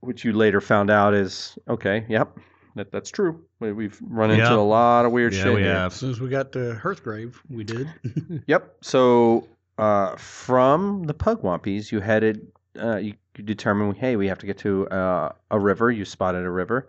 which 0.00 0.24
you 0.24 0.32
later 0.32 0.60
found 0.60 0.90
out 0.90 1.14
is 1.14 1.56
okay. 1.68 2.04
Yep, 2.08 2.38
that, 2.76 2.90
that's 2.90 3.10
true. 3.10 3.44
We, 3.60 3.72
we've 3.72 3.98
run 4.02 4.30
into 4.30 4.42
Yeah. 4.42 4.54
a 4.54 4.56
lot 4.56 5.04
of 5.04 5.12
weird 5.12 5.34
yeah, 5.34 5.42
shit. 5.44 5.54
we 5.54 5.60
here. 5.62 5.74
have. 5.74 5.92
As 5.92 5.98
soon 5.98 6.10
as 6.10 6.20
we 6.20 6.28
got 6.28 6.52
to 6.52 6.80
Hearthgrave, 6.82 7.34
we 7.48 7.64
did. 7.64 7.88
Yep. 8.46 8.76
So 8.82 9.46
uh, 9.78 10.16
from 10.16 11.04
the 11.04 11.14
Pugwampies, 11.14 11.92
you 11.92 12.00
headed. 12.00 12.48
Uh, 12.76 12.96
you, 12.96 13.14
you 13.36 13.44
determined, 13.44 13.96
hey, 13.96 14.16
we 14.16 14.26
have 14.26 14.38
to 14.38 14.46
get 14.46 14.58
to 14.58 14.88
uh, 14.88 15.32
a 15.50 15.58
river. 15.60 15.92
You 15.92 16.04
spotted 16.04 16.44
a 16.44 16.50
river. 16.50 16.88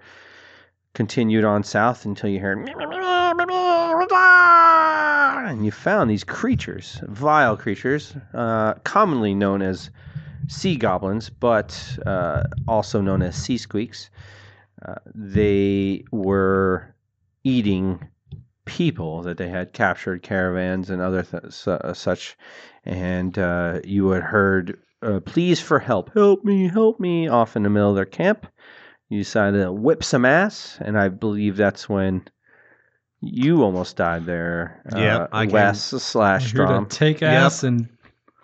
Continued 0.96 1.44
on 1.44 1.64
south 1.64 2.06
until 2.06 2.30
you 2.30 2.40
heard, 2.40 2.58
and 5.50 5.66
you 5.66 5.72
found 5.72 6.10
these 6.10 6.24
creatures, 6.24 7.02
vile 7.04 7.58
creatures, 7.58 8.16
uh, 8.34 8.76
commonly 8.86 9.36
known 9.36 9.62
as 9.62 9.90
sea 10.48 10.78
goblins, 10.78 11.30
but 11.30 12.00
uh, 12.06 12.44
also 12.66 13.02
known 13.02 13.22
as 13.22 13.36
sea 13.36 13.58
squeaks. 13.58 14.10
Uh, 14.86 14.96
they 15.14 16.06
were 16.12 16.96
eating 17.44 18.00
people 18.64 19.22
that 19.24 19.38
they 19.38 19.50
had 19.50 19.74
captured, 19.74 20.24
caravans 20.24 20.90
and 20.90 21.02
other 21.02 21.24
th- 21.24 21.68
uh, 21.68 21.94
such, 21.94 22.38
and 22.86 23.38
uh, 23.38 23.82
you 23.84 24.10
had 24.12 24.24
heard 24.24 24.80
uh, 25.02 25.20
pleas 25.20 25.60
for 25.60 25.80
help, 25.80 26.14
help 26.14 26.46
me, 26.46 26.70
help 26.70 27.02
me, 27.02 27.28
off 27.28 27.58
in 27.58 27.64
the 27.64 27.70
middle 27.70 27.90
of 27.90 27.96
their 27.96 28.06
camp. 28.06 28.48
You 29.10 29.20
decided 29.20 29.62
to 29.64 29.72
whip 29.72 30.04
some 30.04 30.26
ass, 30.26 30.78
and 30.82 30.98
I 30.98 31.10
believe 31.10 31.58
that's 31.58 31.88
when 31.88 32.24
you 33.22 33.64
almost 33.64 33.98
died 33.98 34.26
there. 34.26 34.82
Yeah, 34.96 35.18
uh, 35.18 35.28
I 35.32 35.46
came- 35.46 35.54
Wes 35.54 35.82
slash 35.84 36.52
Here 36.52 36.62
to 36.62 36.68
Strom. 36.68 36.86
take 36.88 37.22
ass 37.24 37.64
and 37.64 37.88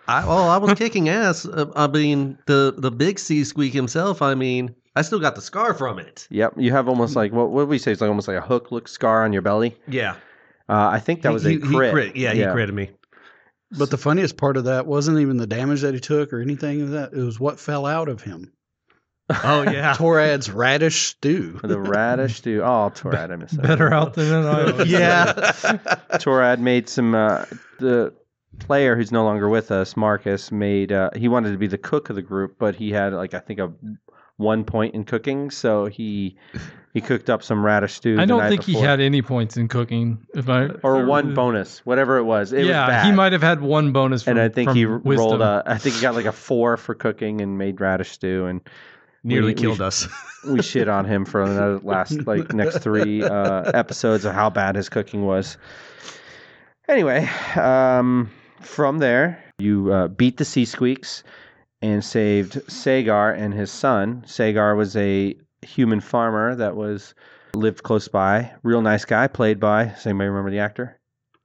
I 0.08 0.26
well, 0.26 0.48
I 0.48 0.56
was 0.58 0.74
kicking 0.78 1.08
ass. 1.08 1.46
Uh, 1.46 1.66
I 1.76 1.86
mean, 1.86 2.38
the 2.46 2.74
the 2.76 2.90
big 2.90 3.18
sea 3.18 3.44
squeak 3.44 3.72
himself. 3.72 4.20
I 4.22 4.34
mean, 4.34 4.74
I 4.96 5.02
still 5.02 5.20
got 5.20 5.34
the 5.36 5.40
scar 5.40 5.74
from 5.74 5.98
it. 5.98 6.26
Yep, 6.30 6.54
you 6.56 6.72
have 6.72 6.88
almost 6.88 7.14
like 7.16 7.32
what? 7.32 7.50
What 7.50 7.62
do 7.62 7.66
we 7.66 7.78
say? 7.78 7.92
It's 7.92 8.00
like 8.00 8.08
almost 8.08 8.28
like 8.28 8.36
a 8.36 8.40
hook 8.40 8.72
look 8.72 8.88
scar 8.88 9.24
on 9.24 9.32
your 9.32 9.42
belly. 9.42 9.76
Yeah, 9.88 10.14
Uh, 10.68 10.88
I 10.92 10.98
think 11.00 11.22
that 11.22 11.28
He- 11.30 11.34
was 11.34 11.42
he, 11.44 11.54
a 11.56 11.60
crit. 11.60 12.14
He 12.16 12.22
yeah, 12.24 12.32
he 12.34 12.40
critted 12.42 12.72
me. 12.74 12.90
But 13.78 13.90
the 13.90 13.96
funniest 13.98 14.36
part 14.36 14.56
of 14.56 14.64
that 14.64 14.86
wasn't 14.86 15.18
even 15.20 15.38
the 15.38 15.46
damage 15.46 15.80
that 15.80 15.94
he 15.94 16.00
took 16.00 16.32
or 16.32 16.40
anything 16.40 16.82
of 16.82 16.90
that. 16.90 17.12
It 17.14 17.22
was 17.22 17.40
what 17.40 17.58
fell 17.58 17.86
out 17.86 18.08
of 18.08 18.20
him. 18.22 18.52
Oh 19.44 19.62
yeah, 19.62 19.94
Torad's 19.96 20.50
radish 20.50 21.08
stew. 21.08 21.60
The 21.62 21.80
radish 21.80 22.36
stew. 22.36 22.62
Oh, 22.62 22.90
Torad, 22.94 23.30
I 23.30 23.36
missed 23.36 23.56
that. 23.56 23.62
better 23.62 23.92
out 23.92 24.14
than 24.14 24.26
in 24.26 24.46
Iowa. 24.46 24.84
yeah. 24.86 25.32
Torad 26.14 26.58
made 26.58 26.88
some. 26.88 27.14
Uh, 27.14 27.44
the 27.78 28.12
player 28.58 28.96
who's 28.96 29.10
no 29.10 29.24
longer 29.24 29.48
with 29.48 29.70
us, 29.70 29.96
Marcus, 29.96 30.52
made. 30.52 30.92
Uh, 30.92 31.10
he 31.16 31.28
wanted 31.28 31.52
to 31.52 31.58
be 31.58 31.66
the 31.66 31.78
cook 31.78 32.10
of 32.10 32.16
the 32.16 32.22
group, 32.22 32.56
but 32.58 32.74
he 32.74 32.90
had 32.90 33.12
like 33.12 33.34
I 33.34 33.38
think 33.38 33.58
a 33.58 33.72
one 34.36 34.64
point 34.64 34.94
in 34.94 35.04
cooking, 35.04 35.50
so 35.50 35.86
he 35.86 36.36
he 36.92 37.00
cooked 37.00 37.30
up 37.30 37.42
some 37.42 37.64
radish 37.64 37.94
stew. 37.94 38.16
I 38.18 38.22
the 38.22 38.26
don't 38.26 38.38
night 38.40 38.48
think 38.50 38.64
he 38.64 38.74
had 38.74 39.00
any 39.00 39.22
points 39.22 39.56
in 39.56 39.68
cooking. 39.68 40.26
If 40.34 40.48
I 40.48 40.66
or 40.82 41.06
one 41.06 41.34
bonus, 41.34 41.78
whatever 41.86 42.18
it 42.18 42.24
was. 42.24 42.52
It 42.52 42.66
yeah, 42.66 42.86
was 42.86 42.88
bad. 42.88 43.06
he 43.06 43.12
might 43.12 43.32
have 43.32 43.42
had 43.42 43.62
one 43.62 43.92
bonus. 43.92 44.24
From, 44.24 44.32
and 44.32 44.40
I 44.40 44.48
think 44.48 44.70
from 44.70 44.76
he 44.76 44.86
wisdom. 44.86 45.16
rolled 45.16 45.42
a. 45.42 45.62
I 45.64 45.78
think 45.78 45.96
he 45.96 46.02
got 46.02 46.14
like 46.14 46.26
a 46.26 46.32
four 46.32 46.76
for 46.76 46.94
cooking 46.94 47.40
and 47.40 47.56
made 47.56 47.80
radish 47.80 48.10
stew, 48.10 48.46
and 48.46 48.60
Nearly 49.24 49.48
We- 49.48 49.54
we 49.54 49.60
killed 49.60 49.78
sh- 49.78 49.80
us. 49.80 50.08
we 50.46 50.62
shit 50.62 50.88
on 50.88 51.04
him 51.04 51.24
for 51.24 51.48
the 51.48 51.80
last 51.82 52.26
like 52.26 52.52
next 52.52 52.78
three 52.78 53.22
uh, 53.22 53.70
episodes 53.74 54.24
of 54.24 54.34
how 54.34 54.50
bad 54.50 54.74
his 54.76 54.88
cooking 54.88 55.24
was. 55.24 55.56
Anyway, 56.88 57.28
um, 57.56 58.30
from 58.60 58.98
there 58.98 59.42
you 59.58 59.92
uh, 59.92 60.08
beat 60.08 60.36
the 60.36 60.44
sea 60.44 60.64
squeaks 60.64 61.22
and 61.80 62.04
saved 62.04 62.60
Sagar 62.70 63.32
and 63.32 63.54
his 63.54 63.70
son. 63.70 64.24
Sagar 64.26 64.74
was 64.74 64.96
a 64.96 65.36
human 65.62 66.00
farmer 66.00 66.54
that 66.56 66.74
was 66.76 67.14
lived 67.54 67.82
close 67.84 68.08
by. 68.08 68.50
Real 68.62 68.82
nice 68.82 69.04
guy, 69.04 69.28
played 69.28 69.60
by. 69.60 69.84
Does 69.86 70.06
anybody 70.06 70.28
remember 70.28 70.50
the 70.50 70.58
actor? 70.58 70.98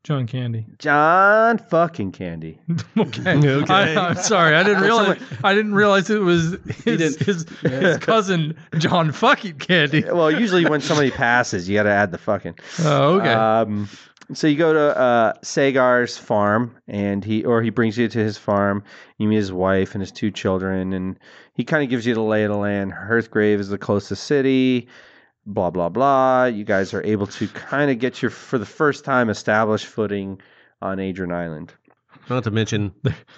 John 0.08 0.26
Candy. 0.26 0.66
John 0.80 1.58
fucking 1.58 2.14
Candy. 2.14 2.58
okay. 2.98 3.38
Okay. 3.58 3.74
I, 3.74 4.12
am 4.12 4.16
sorry. 4.16 4.56
I 4.56 4.64
didn't 4.64 4.84
realize. 4.84 5.22
I 5.44 5.54
didn't 5.54 5.74
realize 5.74 6.10
it 6.10 6.22
was 6.22 6.56
his, 6.86 7.18
didn't- 7.18 7.20
his, 7.26 7.46
his 7.62 7.98
cousin 7.98 8.56
John 8.78 9.12
fucking 9.12 9.58
Candy. 9.58 10.06
Well, 10.06 10.32
usually 10.32 10.66
when 10.66 10.80
somebody 10.80 11.12
passes, 11.12 11.68
you 11.68 11.76
got 11.76 11.84
to 11.84 11.92
add 11.92 12.12
the 12.12 12.18
fucking. 12.18 12.58
Oh, 12.86 13.20
okay. 13.20 13.34
Um, 13.34 13.90
so 14.34 14.48
you 14.48 14.56
go 14.56 14.72
to 14.72 14.98
uh, 14.98 15.34
Sagar's 15.44 16.18
farm, 16.18 16.74
and 16.88 17.26
he 17.26 17.44
or 17.44 17.62
he 17.62 17.70
brings 17.70 17.98
you 17.98 18.08
to 18.08 18.20
his 18.20 18.38
farm. 18.38 18.86
You 19.18 19.28
meet 19.28 19.36
his 19.36 19.52
wife 19.52 19.94
and 19.94 20.02
his 20.02 20.14
two 20.14 20.32
children, 20.32 20.94
and 20.94 21.20
he 21.54 21.66
kind 21.66 21.84
of 21.84 21.90
gives 21.90 22.06
you 22.06 22.14
the 22.14 22.22
lay 22.22 22.46
of 22.46 22.52
the 22.52 22.58
land. 22.58 22.94
Hearthgrave 22.94 23.60
is 23.60 23.68
the 23.68 23.78
closest 23.78 24.24
city. 24.24 24.88
Blah 25.48 25.72
blah 25.72 25.90
blah. 25.90 26.46
You 26.46 26.64
guys 26.66 26.94
are 26.94 27.04
able 27.04 27.26
to 27.28 27.48
kind 27.48 27.90
of 27.90 28.00
get 28.00 28.22
your 28.22 28.30
for 28.30 28.58
the 28.58 28.66
first 28.66 29.06
time 29.06 29.30
established 29.30 29.86
footing 29.86 30.42
on 30.82 31.00
Adrian 31.00 31.32
Island. 31.32 31.74
Not 32.30 32.44
to 32.44 32.52
mention, 32.52 32.94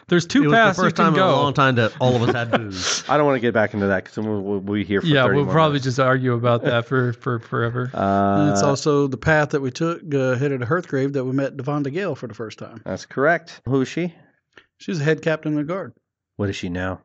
There's 0.07 0.25
it 0.25 0.29
two 0.29 0.45
was 0.45 0.53
paths 0.53 0.77
the 0.77 0.83
first 0.83 0.97
you 0.97 1.03
can 1.03 1.13
time 1.13 1.21
in 1.21 1.29
a 1.29 1.31
long 1.31 1.53
time 1.53 1.75
that 1.75 1.93
all 1.99 2.15
of 2.15 2.23
us 2.23 2.33
had 2.33 2.49
booze. 2.49 3.03
I 3.09 3.17
don't 3.17 3.27
want 3.27 3.35
to 3.35 3.39
get 3.39 3.53
back 3.53 3.75
into 3.75 3.85
that 3.85 4.03
because 4.03 4.17
we'll, 4.17 4.41
we'll 4.41 4.59
be 4.61 4.83
here 4.83 5.01
for 5.01 5.07
yeah, 5.07 5.23
30 5.23 5.35
we'll 5.35 5.45
more 5.45 5.53
probably 5.53 5.73
minutes. 5.73 5.85
just 5.85 5.99
argue 5.99 6.33
about 6.33 6.63
that 6.63 6.85
for 6.85 7.13
for 7.13 7.37
forever. 7.39 7.91
Uh, 7.99 8.49
it's 8.51 8.63
also 8.63 9.05
the 9.05 9.17
path 9.17 9.51
that 9.51 9.61
we 9.61 9.69
took 9.69 10.01
uh, 10.13 10.35
headed 10.35 10.61
to 10.61 10.65
Hearthgrave 10.65 11.13
that 11.13 11.25
we 11.25 11.31
met 11.31 11.55
Devonda 11.57 11.93
Gale 11.93 12.15
for 12.15 12.25
the 12.25 12.33
first 12.33 12.57
time. 12.57 12.81
that's 12.83 13.05
correct. 13.05 13.61
Who 13.65 13.81
is 13.81 13.87
she? 13.87 14.15
She's 14.77 14.97
the 14.97 15.05
head 15.05 15.21
captain 15.21 15.53
of 15.53 15.57
the 15.59 15.63
guard. 15.65 15.93
What 16.37 16.49
is 16.49 16.55
she 16.55 16.69
now? 16.69 17.01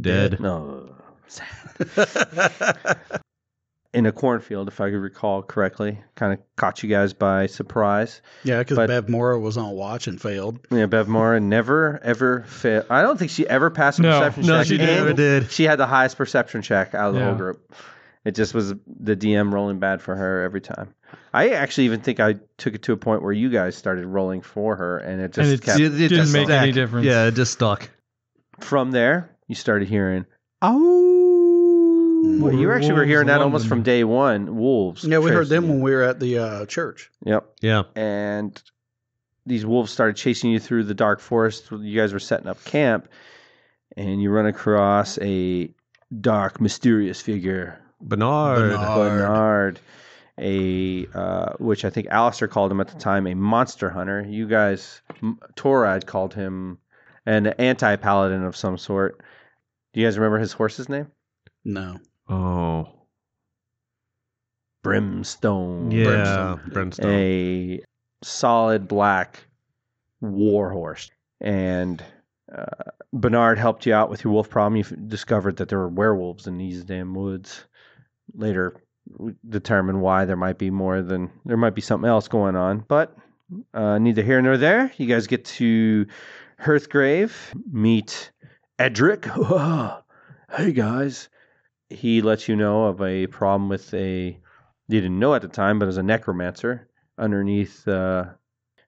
Dead. 0.00 0.38
No. 0.38 0.94
in 3.94 4.04
a 4.06 4.12
cornfield, 4.12 4.68
if 4.68 4.80
I 4.80 4.90
could 4.90 4.98
recall 5.00 5.42
correctly. 5.42 5.98
Kind 6.14 6.34
of 6.34 6.40
caught 6.56 6.82
you 6.82 6.88
guys 6.90 7.12
by 7.14 7.46
surprise. 7.46 8.20
Yeah, 8.44 8.58
because 8.58 8.76
Bev 8.86 9.08
Mora 9.08 9.38
was 9.40 9.56
on 9.56 9.70
watch 9.72 10.06
and 10.06 10.20
failed. 10.20 10.58
Yeah, 10.70 10.86
Bev 10.86 11.08
Mora 11.08 11.40
never 11.40 11.98
ever 12.02 12.42
failed. 12.48 12.86
I 12.90 13.02
don't 13.02 13.18
think 13.18 13.30
she 13.30 13.46
ever 13.48 13.70
passed 13.70 13.98
a 13.98 14.02
No, 14.02 14.18
perception 14.20 14.46
No, 14.46 14.58
check. 14.58 14.66
she 14.66 14.76
never 14.78 15.12
did. 15.14 15.50
She 15.50 15.64
had 15.64 15.78
the 15.78 15.86
highest 15.86 16.16
perception 16.18 16.62
check 16.62 16.94
out 16.94 17.08
of 17.10 17.14
the 17.14 17.24
whole 17.24 17.34
group. 17.34 17.74
It 18.24 18.34
just 18.34 18.52
was 18.52 18.74
the 19.00 19.16
DM 19.16 19.52
rolling 19.54 19.78
bad 19.78 20.02
for 20.02 20.14
her 20.14 20.42
every 20.42 20.60
time. 20.60 20.92
I 21.32 21.50
actually 21.50 21.84
even 21.84 22.00
think 22.00 22.20
I 22.20 22.34
took 22.58 22.74
it 22.74 22.82
to 22.82 22.92
a 22.92 22.96
point 22.98 23.22
where 23.22 23.32
you 23.32 23.48
guys 23.48 23.74
started 23.74 24.04
rolling 24.04 24.42
for 24.42 24.76
her, 24.76 24.98
and 24.98 25.20
it 25.22 25.32
just 25.32 25.38
And 25.50 25.54
it 25.58 25.62
kept. 25.64 25.80
It- 25.80 25.94
it 25.94 25.96
didn't 25.96 26.16
just 26.18 26.32
make 26.34 26.50
any 26.50 26.72
difference. 26.72 27.06
Yeah, 27.06 27.26
it 27.26 27.34
just 27.34 27.52
stuck. 27.52 27.88
From 28.60 28.90
there, 28.90 29.34
you 29.46 29.54
started 29.54 29.88
hearing. 29.88 30.26
Oh, 30.60 31.07
well, 32.40 32.52
you 32.52 32.72
actually 32.72 32.92
were 32.94 33.04
hearing 33.04 33.26
that 33.28 33.40
almost 33.40 33.66
from 33.66 33.82
day 33.82 34.04
one. 34.04 34.56
Wolves. 34.56 35.04
Yeah, 35.04 35.18
we 35.18 35.30
heard 35.30 35.48
them 35.48 35.64
you. 35.64 35.70
when 35.70 35.80
we 35.80 35.90
were 35.92 36.02
at 36.02 36.20
the 36.20 36.38
uh, 36.38 36.66
church. 36.66 37.10
Yep. 37.24 37.46
Yeah. 37.60 37.82
and 37.96 38.60
these 39.46 39.64
wolves 39.64 39.90
started 39.90 40.14
chasing 40.16 40.50
you 40.50 40.60
through 40.60 40.84
the 40.84 40.94
dark 40.94 41.20
forest. 41.20 41.70
You 41.70 41.98
guys 41.98 42.12
were 42.12 42.18
setting 42.18 42.48
up 42.48 42.62
camp, 42.64 43.08
and 43.96 44.20
you 44.20 44.30
run 44.30 44.46
across 44.46 45.18
a 45.22 45.70
dark, 46.20 46.60
mysterious 46.60 47.20
figure, 47.20 47.80
Bernard. 48.00 48.72
Bernard. 48.72 48.96
Bernard, 48.96 49.80
a 50.38 51.06
uh, 51.14 51.52
which 51.58 51.84
I 51.86 51.90
think 51.90 52.08
Alister 52.08 52.46
called 52.46 52.70
him 52.70 52.80
at 52.80 52.88
the 52.88 52.98
time 52.98 53.26
a 53.26 53.34
monster 53.34 53.88
hunter. 53.88 54.24
You 54.28 54.46
guys, 54.46 55.00
M- 55.22 55.38
Torad 55.54 56.04
called 56.04 56.34
him 56.34 56.78
an 57.24 57.46
anti-paladin 57.46 58.44
of 58.44 58.54
some 58.54 58.76
sort. 58.76 59.20
Do 59.94 60.00
you 60.00 60.06
guys 60.06 60.18
remember 60.18 60.38
his 60.38 60.52
horse's 60.52 60.88
name? 60.90 61.06
No. 61.64 61.98
Oh. 62.28 62.88
Brimstone. 64.82 65.90
Yeah. 65.90 66.04
Brimstone. 66.04 66.72
Brimstone. 66.72 67.10
a 67.10 67.80
solid 68.22 68.88
black 68.88 69.44
warhorse. 70.20 71.10
And 71.40 72.02
uh, 72.54 72.90
Bernard 73.12 73.58
helped 73.58 73.86
you 73.86 73.94
out 73.94 74.10
with 74.10 74.24
your 74.24 74.32
wolf 74.32 74.48
problem. 74.50 74.76
You 74.76 74.84
discovered 75.06 75.56
that 75.56 75.68
there 75.68 75.78
were 75.78 75.88
werewolves 75.88 76.46
in 76.46 76.58
these 76.58 76.84
damn 76.84 77.14
woods. 77.14 77.64
Later, 78.34 78.82
we 79.16 79.34
determined 79.48 80.00
why 80.00 80.24
there 80.24 80.36
might 80.36 80.58
be 80.58 80.70
more 80.70 81.02
than 81.02 81.30
there 81.44 81.56
might 81.56 81.74
be 81.74 81.80
something 81.80 82.08
else 82.08 82.28
going 82.28 82.56
on. 82.56 82.84
But 82.88 83.16
uh, 83.72 83.98
neither 83.98 84.22
here 84.22 84.42
nor 84.42 84.56
there. 84.56 84.92
You 84.96 85.06
guys 85.06 85.26
get 85.26 85.44
to 85.46 86.06
Hearthgrave, 86.60 87.32
meet 87.70 88.30
Edric. 88.78 89.24
hey 90.50 90.72
guys. 90.72 91.28
He 91.90 92.20
lets 92.22 92.48
you 92.48 92.56
know 92.56 92.86
of 92.86 93.00
a 93.00 93.26
problem 93.28 93.68
with 93.68 93.92
a 93.94 94.38
you 94.90 95.00
didn't 95.00 95.18
know 95.18 95.34
at 95.34 95.42
the 95.42 95.48
time, 95.48 95.78
but 95.78 95.88
as 95.88 95.96
a 95.96 96.02
necromancer 96.02 96.88
underneath 97.18 97.86
uh, 97.88 98.24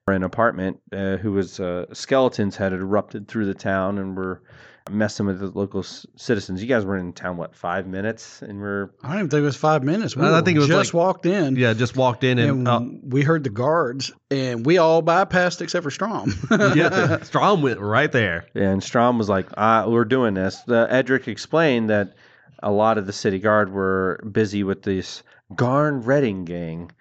an 0.07 0.23
apartment, 0.23 0.79
uh, 0.91 1.17
who 1.17 1.31
was 1.31 1.59
uh, 1.59 1.85
skeletons 1.93 2.55
had 2.57 2.73
erupted 2.73 3.27
through 3.27 3.45
the 3.45 3.53
town 3.53 3.97
and 3.97 4.15
were 4.17 4.41
messing 4.89 5.25
with 5.27 5.39
the 5.39 5.47
local 5.47 5.83
c- 5.83 6.07
citizens. 6.17 6.61
You 6.61 6.67
guys 6.67 6.83
were 6.85 6.97
in 6.97 7.13
town 7.13 7.37
what 7.37 7.55
five 7.55 7.87
minutes, 7.87 8.41
and 8.41 8.59
we're 8.59 8.89
I 9.03 9.09
don't 9.09 9.17
even 9.17 9.29
think 9.29 9.41
it 9.41 9.45
was 9.45 9.55
five 9.55 9.83
minutes. 9.83 10.15
We 10.15 10.25
I 10.25 10.41
think 10.41 10.55
it 10.57 10.59
was 10.59 10.67
just 10.67 10.93
like- 10.93 10.99
walked 11.05 11.25
in. 11.27 11.55
yeah, 11.55 11.73
just 11.73 11.95
walked 11.95 12.23
in 12.23 12.39
and, 12.39 12.49
And 12.49 12.67
uh, 12.67 12.81
we 13.03 13.21
heard 13.23 13.43
the 13.43 13.49
guards, 13.51 14.11
and 14.31 14.65
we 14.65 14.79
all 14.79 15.01
bypassed 15.03 15.61
except 15.61 15.83
for 15.83 15.91
Strom. 15.91 16.33
yeah, 16.51 17.19
Strom 17.23 17.61
went 17.61 17.79
right 17.79 18.11
there. 18.11 18.45
and 18.55 18.83
Strom 18.83 19.17
was 19.17 19.29
like, 19.29 19.47
ah, 19.55 19.85
"We're 19.87 20.03
doing 20.05 20.33
this." 20.33 20.61
Uh, 20.67 20.87
Edric 20.89 21.27
explained 21.27 21.89
that 21.89 22.15
a 22.61 22.71
lot 22.71 22.97
of 22.97 23.05
the 23.05 23.13
city 23.13 23.39
guard 23.39 23.71
were 23.71 24.23
busy 24.31 24.63
with 24.63 24.83
this 24.83 25.23
Garn 25.55 26.01
Redding 26.01 26.45
gang, 26.45 26.91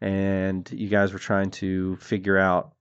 and 0.00 0.68
you 0.72 0.88
guys 0.88 1.12
were 1.12 1.18
trying 1.18 1.50
to 1.52 1.96
figure 1.96 2.38
out 2.38 2.72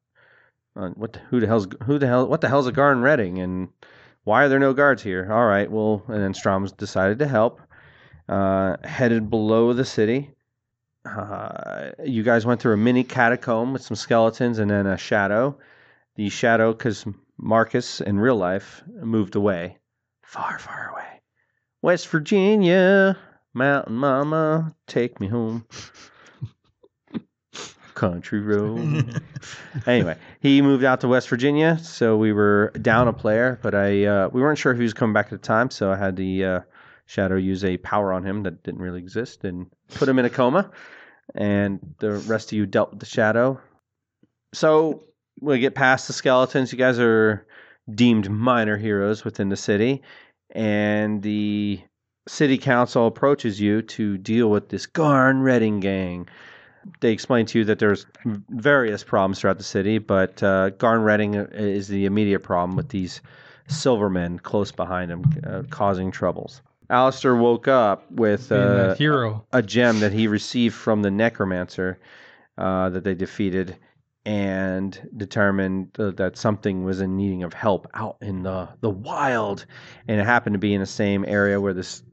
uh, 0.75 0.89
what 0.89 1.13
the, 1.13 1.19
who 1.19 1.39
the 1.39 1.47
hell's 1.47 1.67
who 1.83 1.99
the 1.99 2.07
hell 2.07 2.27
what 2.27 2.41
the 2.41 2.47
hell's 2.47 2.67
a 2.67 2.71
Garn 2.71 3.01
Redding 3.01 3.39
and 3.39 3.69
why 4.23 4.43
are 4.43 4.49
there 4.49 4.59
no 4.59 4.73
guards 4.73 5.01
here? 5.01 5.27
All 5.31 5.45
right, 5.45 5.69
well, 5.71 6.03
and 6.07 6.21
then 6.21 6.33
Strom's 6.33 6.71
decided 6.71 7.19
to 7.19 7.27
help. 7.27 7.61
Uh, 8.27 8.77
headed 8.83 9.29
below 9.29 9.73
the 9.73 9.85
city. 9.85 10.29
Uh, 11.03 11.89
you 12.05 12.21
guys 12.21 12.45
went 12.45 12.61
through 12.61 12.73
a 12.73 12.77
mini 12.77 13.03
catacomb 13.03 13.73
with 13.73 13.81
some 13.81 13.95
skeletons 13.95 14.59
and 14.59 14.69
then 14.69 14.85
a 14.85 14.97
shadow. 14.97 15.57
The 16.15 16.29
shadow, 16.29 16.73
because 16.73 17.05
Marcus 17.37 18.01
in 18.01 18.19
real 18.19 18.35
life 18.35 18.83
moved 19.01 19.35
away, 19.35 19.77
far, 20.21 20.59
far 20.59 20.91
away. 20.91 20.98
West 21.81 22.07
Virginia, 22.09 23.17
Mountain 23.53 23.95
Mama, 23.95 24.75
take 24.87 25.19
me 25.19 25.27
home. 25.27 25.65
Country 27.93 28.39
road. 28.39 29.21
anyway, 29.85 30.15
he 30.39 30.61
moved 30.61 30.83
out 30.83 31.01
to 31.01 31.07
West 31.07 31.27
Virginia, 31.29 31.77
so 31.79 32.15
we 32.15 32.31
were 32.31 32.71
down 32.81 33.07
a 33.07 33.13
player, 33.13 33.59
but 33.61 33.75
I 33.75 34.05
uh, 34.05 34.29
we 34.31 34.41
weren't 34.41 34.57
sure 34.57 34.71
if 34.71 34.77
he 34.77 34.83
was 34.83 34.93
coming 34.93 35.13
back 35.13 35.25
at 35.25 35.31
the 35.31 35.37
time, 35.37 35.69
so 35.69 35.91
I 35.91 35.97
had 35.97 36.15
the 36.15 36.45
uh, 36.45 36.59
Shadow 37.07 37.35
use 37.35 37.65
a 37.65 37.77
power 37.77 38.13
on 38.13 38.23
him 38.23 38.43
that 38.43 38.63
didn't 38.63 38.81
really 38.81 38.99
exist 38.99 39.43
and 39.43 39.67
put 39.95 40.07
him 40.07 40.17
in 40.17 40.25
a 40.25 40.29
coma, 40.29 40.71
and 41.35 41.79
the 41.99 42.11
rest 42.11 42.51
of 42.51 42.57
you 42.57 42.65
dealt 42.65 42.91
with 42.91 42.99
the 42.99 43.05
Shadow. 43.05 43.59
So 44.53 45.03
we 45.41 45.59
get 45.59 45.75
past 45.75 46.07
the 46.07 46.13
skeletons. 46.13 46.71
You 46.71 46.77
guys 46.77 46.99
are 46.99 47.45
deemed 47.93 48.29
minor 48.29 48.77
heroes 48.77 49.25
within 49.25 49.49
the 49.49 49.57
city, 49.57 50.03
and 50.51 51.21
the 51.21 51.81
city 52.27 52.57
council 52.57 53.07
approaches 53.07 53.59
you 53.59 53.81
to 53.81 54.17
deal 54.17 54.49
with 54.49 54.69
this 54.69 54.85
Garn 54.85 55.41
Redding 55.41 55.79
gang. 55.79 56.27
They 57.01 57.11
explain 57.11 57.45
to 57.47 57.59
you 57.59 57.65
that 57.65 57.79
there's 57.79 58.05
various 58.49 59.03
problems 59.03 59.39
throughout 59.39 59.57
the 59.57 59.63
city, 59.63 59.97
but 59.97 60.41
uh, 60.41 60.69
Garn 60.71 61.03
Redding 61.03 61.33
is 61.35 61.87
the 61.87 62.05
immediate 62.05 62.41
problem 62.41 62.75
with 62.77 62.89
these 62.89 63.21
Silvermen 63.67 64.41
close 64.41 64.71
behind 64.71 65.11
him, 65.11 65.23
uh, 65.45 65.63
causing 65.69 66.11
troubles. 66.11 66.61
Alister 66.89 67.35
woke 67.35 67.67
up 67.67 68.11
with 68.11 68.49
Being 68.49 68.61
uh, 68.61 68.95
hero. 68.95 69.45
a 69.53 69.61
gem 69.61 69.99
that 69.99 70.11
he 70.11 70.27
received 70.27 70.73
from 70.73 71.03
the 71.03 71.11
necromancer 71.11 71.99
uh, 72.57 72.89
that 72.89 73.03
they 73.03 73.13
defeated 73.13 73.75
and 74.29 75.09
determined 75.17 75.89
uh, 75.97 76.11
that 76.11 76.37
something 76.37 76.83
was 76.83 77.01
in 77.01 77.17
needing 77.17 77.41
of 77.41 77.51
help 77.51 77.87
out 77.95 78.15
in 78.21 78.43
the, 78.43 78.69
the 78.79 78.89
wild 78.89 79.65
and 80.07 80.21
it 80.21 80.23
happened 80.23 80.53
to 80.53 80.59
be 80.59 80.71
in 80.71 80.79
the 80.79 80.85
same 80.85 81.25
area 81.27 81.59
where 81.59 81.73
this 81.73 82.03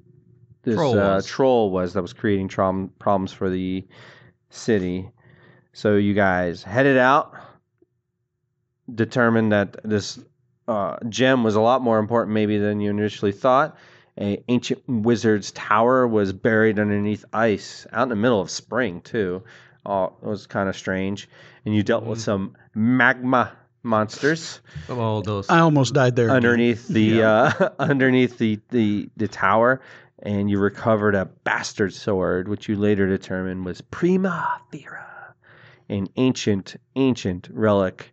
this 0.63 0.77
Troll 0.77 0.99
uh, 0.99 1.17
was. 1.17 1.27
troll 1.27 1.71
was 1.71 1.93
that 1.93 2.01
was 2.01 2.15
creating 2.15 2.49
problems 2.49 3.35
for 3.35 3.51
the 3.51 3.87
city 4.49 5.11
so 5.75 5.97
you 5.97 6.15
guys 6.15 6.63
headed 6.63 6.97
out 6.97 7.35
determined 8.95 9.53
that 9.53 9.77
this 9.85 10.19
uh, 10.69 10.97
gem 11.11 11.45
was 11.45 11.55
a 11.55 11.61
lot 11.61 11.83
more 11.83 11.99
important 11.99 12.33
maybe 12.33 12.57
than 12.57 12.81
you 12.81 12.89
initially 12.89 13.31
thought 13.31 13.77
a 14.19 14.43
ancient 14.49 14.83
wizard's 14.89 15.53
tower 15.53 16.09
was 16.09 16.33
buried 16.33 16.79
underneath 16.79 17.27
ice 17.35 17.87
out 17.93 18.05
in 18.05 18.09
the 18.09 18.17
middle 18.17 18.41
of 18.41 18.51
spring 18.51 19.03
too. 19.03 19.43
Uh, 19.87 20.09
it 20.23 20.27
was 20.27 20.47
kind 20.47 20.69
of 20.69 20.77
strange, 20.77 21.29
and 21.65 21.75
you 21.75 21.83
dealt 21.83 22.05
with 22.05 22.21
some 22.21 22.57
magma 22.75 23.53
monsters 23.83 24.61
Of 24.89 24.99
all 24.99 25.23
those. 25.23 25.49
I 25.49 25.61
almost 25.61 25.95
died 25.95 26.17
there. 26.17 26.31
underneath 26.31 26.89
the 26.89 27.23
uh, 27.23 27.69
underneath 27.79 28.37
the, 28.39 28.59
the 28.71 29.09
the 29.17 29.29
tower, 29.29 29.81
and 30.19 30.51
you 30.51 30.59
recovered 30.59 31.15
a 31.15 31.27
bastard 31.45 31.95
sword, 31.95 32.49
which 32.49 32.69
you 32.69 32.77
later 32.77 33.07
determined 33.07 33.65
was 33.65 33.81
Prima 33.81 34.61
Thera, 34.73 35.07
an 35.89 36.09
ancient 36.17 36.77
ancient 36.97 37.49
relic 37.53 38.13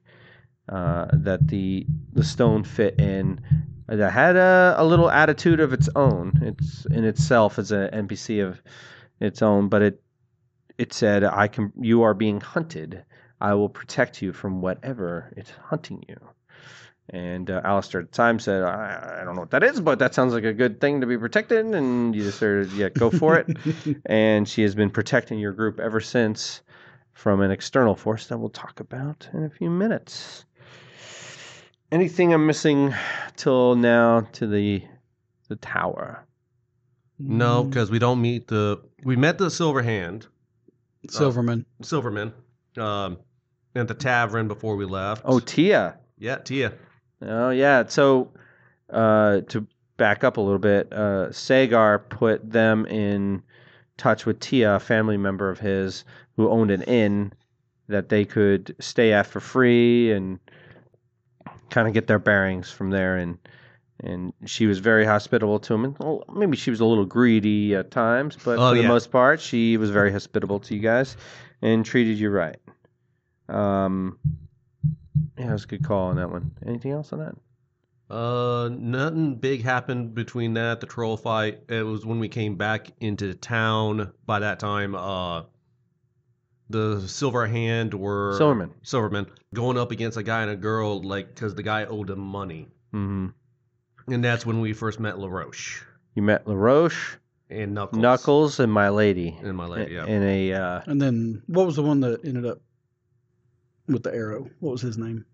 uh, 0.69 1.07
that 1.13 1.47
the 1.47 1.85
the 2.13 2.23
stone 2.23 2.63
fit 2.63 2.99
in. 2.99 3.41
That 3.87 4.11
had 4.11 4.37
a, 4.37 4.75
a 4.77 4.85
little 4.85 5.11
attitude 5.11 5.59
of 5.59 5.73
its 5.73 5.89
own. 5.93 6.39
It's 6.41 6.85
in 6.85 7.03
itself 7.03 7.59
as 7.59 7.73
an 7.73 8.07
NPC 8.07 8.43
of 8.43 8.61
its 9.19 9.41
own, 9.41 9.67
but 9.67 9.81
it 9.81 10.01
it 10.77 10.93
said, 10.93 11.23
"I 11.23 11.47
can. 11.47 11.71
You 11.79 12.03
are 12.03 12.13
being 12.13 12.41
hunted. 12.41 13.03
I 13.39 13.53
will 13.55 13.69
protect 13.69 14.21
you 14.21 14.33
from 14.33 14.61
whatever 14.61 15.33
is 15.37 15.49
hunting 15.65 16.03
you." 16.07 16.17
And 17.09 17.49
uh, 17.49 17.61
Alister 17.63 17.99
at 17.99 18.11
the 18.11 18.15
time 18.15 18.39
said, 18.39 18.63
I, 18.63 19.19
I 19.19 19.25
don't 19.25 19.35
know 19.35 19.41
what 19.41 19.51
that 19.51 19.63
is, 19.63 19.81
but 19.81 19.99
that 19.99 20.13
sounds 20.13 20.33
like 20.33 20.45
a 20.45 20.53
good 20.53 20.79
thing 20.79 21.01
to 21.01 21.07
be 21.07 21.17
protected. 21.17 21.65
And 21.65 22.15
you 22.15 22.23
decided, 22.23 22.71
yeah, 22.71 22.89
go 22.89 23.11
for 23.11 23.35
it. 23.37 23.57
and 24.05 24.47
she 24.47 24.61
has 24.61 24.73
been 24.73 24.89
protecting 24.89 25.37
your 25.37 25.51
group 25.51 25.79
ever 25.79 25.99
since 25.99 26.61
from 27.13 27.41
an 27.41 27.51
external 27.51 27.95
force 27.95 28.27
that 28.27 28.37
we'll 28.37 28.49
talk 28.49 28.79
about 28.79 29.27
in 29.33 29.43
a 29.43 29.49
few 29.49 29.69
minutes. 29.69 30.45
Anything 31.91 32.33
I'm 32.33 32.47
missing 32.47 32.93
till 33.35 33.75
now 33.75 34.21
to 34.33 34.47
the 34.47 34.83
the 35.49 35.55
tower? 35.57 36.25
no, 37.19 37.63
because 37.63 37.91
we 37.91 37.99
don't 37.99 38.21
meet 38.21 38.47
the. 38.47 38.81
We 39.03 39.15
met 39.15 39.37
the 39.37 39.51
Silver 39.51 39.83
Hand, 39.83 40.27
Silverman. 41.09 41.65
Silverman, 41.81 42.33
um, 42.77 43.17
at 43.75 43.87
the 43.87 43.93
tavern 43.93 44.47
before 44.47 44.75
we 44.75 44.85
left. 44.85 45.23
Oh, 45.25 45.39
Tia. 45.39 45.97
yeah, 46.17 46.37
Tia. 46.37 46.73
Oh 47.25 47.49
yeah. 47.49 47.85
So 47.87 48.31
uh, 48.89 49.41
to 49.49 49.65
back 49.97 50.23
up 50.23 50.37
a 50.37 50.41
little 50.41 50.59
bit, 50.59 50.91
uh, 50.91 51.31
Sagar 51.31 51.99
put 51.99 52.49
them 52.49 52.85
in 52.85 53.43
touch 53.97 54.25
with 54.25 54.39
Tia, 54.39 54.75
a 54.75 54.79
family 54.79 55.17
member 55.17 55.49
of 55.49 55.59
his 55.59 56.03
who 56.35 56.49
owned 56.49 56.71
an 56.71 56.81
inn 56.83 57.33
that 57.87 58.09
they 58.09 58.25
could 58.25 58.75
stay 58.79 59.13
at 59.13 59.27
for 59.27 59.39
free 59.39 60.11
and 60.11 60.39
kind 61.69 61.87
of 61.87 61.93
get 61.93 62.07
their 62.07 62.19
bearings 62.19 62.71
from 62.71 62.89
there. 62.89 63.17
And 63.17 63.37
and 63.99 64.33
she 64.45 64.65
was 64.65 64.79
very 64.79 65.05
hospitable 65.05 65.59
to 65.59 65.73
him. 65.73 65.85
And 65.85 65.97
well, 65.99 66.23
maybe 66.33 66.57
she 66.57 66.69
was 66.69 66.79
a 66.79 66.85
little 66.85 67.05
greedy 67.05 67.75
at 67.75 67.91
times, 67.91 68.37
but 68.43 68.59
Oh, 68.59 68.71
for 68.71 68.75
the 68.81 68.87
most 68.87 69.11
part, 69.11 69.39
she 69.39 69.77
was 69.77 69.89
very 69.91 70.11
hospitable 70.11 70.59
to 70.61 70.75
you 70.75 70.81
guys 70.81 71.15
and 71.61 71.85
treated 71.85 72.17
you 72.17 72.29
right. 72.29 72.57
Um, 73.49 74.17
yeah, 75.37 75.49
it 75.49 75.51
was 75.51 75.63
a 75.65 75.67
good 75.67 75.83
call 75.83 76.07
on 76.09 76.15
that 76.17 76.29
one. 76.29 76.51
Anything 76.65 76.91
else 76.91 77.13
on 77.13 77.19
that? 77.19 77.35
Uh, 78.13 78.69
nothing 78.69 79.35
big 79.35 79.63
happened 79.63 80.13
between 80.13 80.53
that. 80.53 80.81
The 80.81 80.87
troll 80.87 81.17
fight. 81.17 81.63
It 81.69 81.83
was 81.85 82.05
when 82.05 82.19
we 82.19 82.27
came 82.29 82.55
back 82.55 82.91
into 82.99 83.33
town. 83.33 84.11
By 84.25 84.39
that 84.39 84.59
time, 84.59 84.93
uh, 84.93 85.43
the 86.69 87.01
Silver 87.07 87.47
Hand 87.47 87.93
were 87.93 88.35
Silverman. 88.37 88.73
Silverman 88.83 89.27
going 89.53 89.77
up 89.77 89.91
against 89.91 90.17
a 90.17 90.23
guy 90.23 90.41
and 90.41 90.51
a 90.51 90.55
girl, 90.55 91.01
like 91.01 91.33
because 91.33 91.55
the 91.55 91.63
guy 91.63 91.85
owed 91.85 92.09
him 92.09 92.19
money, 92.19 92.67
hmm 92.91 93.27
and 94.07 94.23
that's 94.23 94.45
when 94.45 94.59
we 94.61 94.73
first 94.73 94.99
met 94.99 95.17
LaRoche 95.19 95.81
You 96.15 96.21
met 96.23 96.47
LaRoche, 96.47 97.17
and 97.49 97.73
Knuckles. 97.73 98.01
Knuckles, 98.01 98.59
and 98.59 98.71
my 98.71 98.89
lady. 98.89 99.37
and 99.43 99.55
my 99.55 99.65
lady. 99.67 99.93
Yeah. 99.93 100.05
In 100.05 100.23
a 100.23 100.53
uh, 100.53 100.81
And 100.85 101.01
then 101.01 101.41
what 101.47 101.65
was 101.65 101.75
the 101.75 101.83
one 101.83 101.99
that 102.01 102.25
ended 102.25 102.45
up 102.45 102.59
with 103.87 104.03
the 104.03 104.13
arrow? 104.13 104.49
What 104.59 104.71
was 104.71 104.81
his 104.81 104.97
name? 104.97 105.25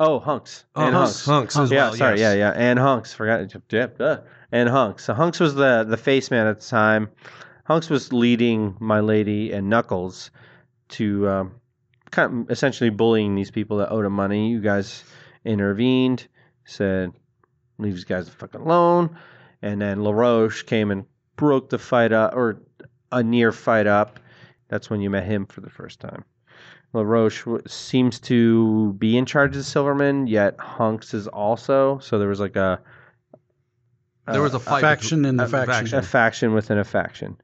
oh 0.00 0.18
Hunks. 0.18 0.64
Oh, 0.74 0.86
and 0.86 0.94
Hunks, 0.96 1.24
Hunks 1.26 1.56
as 1.56 1.70
yeah, 1.70 1.90
well, 1.90 1.94
sorry, 1.94 2.18
yes. 2.18 2.36
yeah, 2.36 2.50
yeah, 2.50 2.52
and 2.56 2.78
Hunks. 2.78 3.12
Forgot. 3.12 3.54
Yeah, 3.70 3.86
duh. 3.96 4.20
and 4.50 4.68
Hunks. 4.68 5.04
So 5.04 5.14
Hunks 5.14 5.38
was 5.38 5.54
the 5.54 5.84
the 5.84 5.96
face 5.96 6.30
man 6.30 6.46
at 6.46 6.60
the 6.60 6.66
time. 6.66 7.08
Hunks 7.64 7.88
was 7.88 8.12
leading 8.12 8.76
my 8.80 8.98
lady 9.00 9.52
and 9.52 9.68
Knuckles 9.70 10.30
to 10.88 11.28
um, 11.28 11.54
kind 12.10 12.42
of 12.42 12.50
essentially 12.50 12.90
bullying 12.90 13.34
these 13.36 13.50
people 13.52 13.76
that 13.78 13.90
owed 13.92 14.04
him 14.04 14.12
money. 14.12 14.48
You 14.50 14.60
guys 14.60 15.04
intervened, 15.44 16.26
said, 16.64 17.12
"Leave 17.82 17.94
these 17.94 18.04
guys 18.04 18.26
the 18.26 18.32
fuck 18.32 18.54
alone," 18.54 19.16
and 19.60 19.80
then 19.80 20.02
LaRoche 20.02 20.62
came 20.64 20.90
and 20.90 21.04
broke 21.36 21.70
the 21.70 21.78
fight 21.78 22.12
up, 22.12 22.34
or 22.34 22.62
a 23.10 23.22
near 23.22 23.52
fight 23.52 23.86
up. 23.86 24.18
That's 24.68 24.88
when 24.88 25.00
you 25.00 25.10
met 25.10 25.24
him 25.24 25.46
for 25.46 25.60
the 25.60 25.70
first 25.70 26.00
time. 26.00 26.24
LaRoche 26.94 27.44
w- 27.44 27.62
seems 27.66 28.18
to 28.20 28.92
be 28.94 29.16
in 29.16 29.26
charge 29.26 29.56
of 29.56 29.64
Silverman, 29.64 30.26
yet 30.26 30.58
Hunks 30.58 31.14
is 31.14 31.26
also. 31.28 31.98
So 31.98 32.18
there 32.18 32.28
was 32.28 32.40
like 32.40 32.56
a. 32.56 32.80
There 34.26 34.42
was 34.42 34.54
a 34.54 34.60
fight. 34.60 34.80
faction 34.80 35.24
in 35.24 35.36
the 35.36 35.44
a 35.44 35.48
faction. 35.48 35.98
a 35.98 36.02
faction 36.02 36.54
within 36.54 36.78
a 36.78 36.84
faction. 36.84 37.36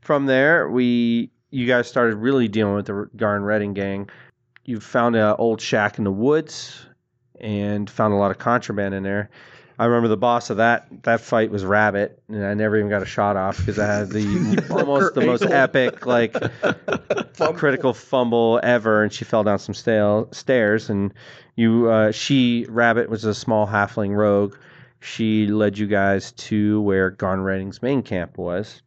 From 0.00 0.26
there, 0.26 0.68
we 0.68 1.30
you 1.50 1.66
guys 1.66 1.86
started 1.86 2.16
really 2.16 2.48
dealing 2.48 2.74
with 2.74 2.86
the 2.86 3.08
Garn 3.16 3.42
Redding 3.42 3.74
gang. 3.74 4.10
You 4.64 4.80
found 4.80 5.14
an 5.14 5.36
old 5.38 5.60
shack 5.60 5.98
in 5.98 6.04
the 6.04 6.10
woods 6.10 6.86
and 7.40 7.88
found 7.88 8.14
a 8.14 8.16
lot 8.16 8.30
of 8.30 8.38
contraband 8.38 8.94
in 8.94 9.02
there. 9.02 9.30
I 9.78 9.84
remember 9.84 10.08
the 10.08 10.16
boss 10.16 10.48
of 10.48 10.56
that 10.56 10.86
that 11.02 11.20
fight 11.20 11.50
was 11.50 11.64
Rabbit, 11.64 12.22
and 12.28 12.44
I 12.44 12.54
never 12.54 12.78
even 12.78 12.88
got 12.88 13.02
a 13.02 13.06
shot 13.06 13.36
off 13.36 13.58
because 13.58 13.78
I 13.78 13.86
had 13.86 14.08
the 14.08 14.66
almost 14.70 15.14
the 15.14 15.20
most 15.20 15.42
epic 15.42 16.06
like 16.06 16.34
critical 17.56 17.92
fumble 17.92 18.58
ever, 18.62 19.02
and 19.02 19.12
she 19.12 19.26
fell 19.26 19.44
down 19.44 19.58
some 19.58 19.74
stale, 19.74 20.28
stairs. 20.32 20.88
And 20.88 21.12
you, 21.56 21.90
uh, 21.90 22.10
she 22.10 22.64
Rabbit 22.70 23.10
was 23.10 23.24
a 23.24 23.34
small 23.34 23.66
halfling 23.66 24.16
rogue. 24.16 24.56
She 25.00 25.46
led 25.46 25.76
you 25.76 25.86
guys 25.86 26.32
to 26.32 26.80
where 26.80 27.10
Garn 27.10 27.40
Redding's 27.40 27.82
main 27.82 28.02
camp 28.02 28.38
was. 28.38 28.80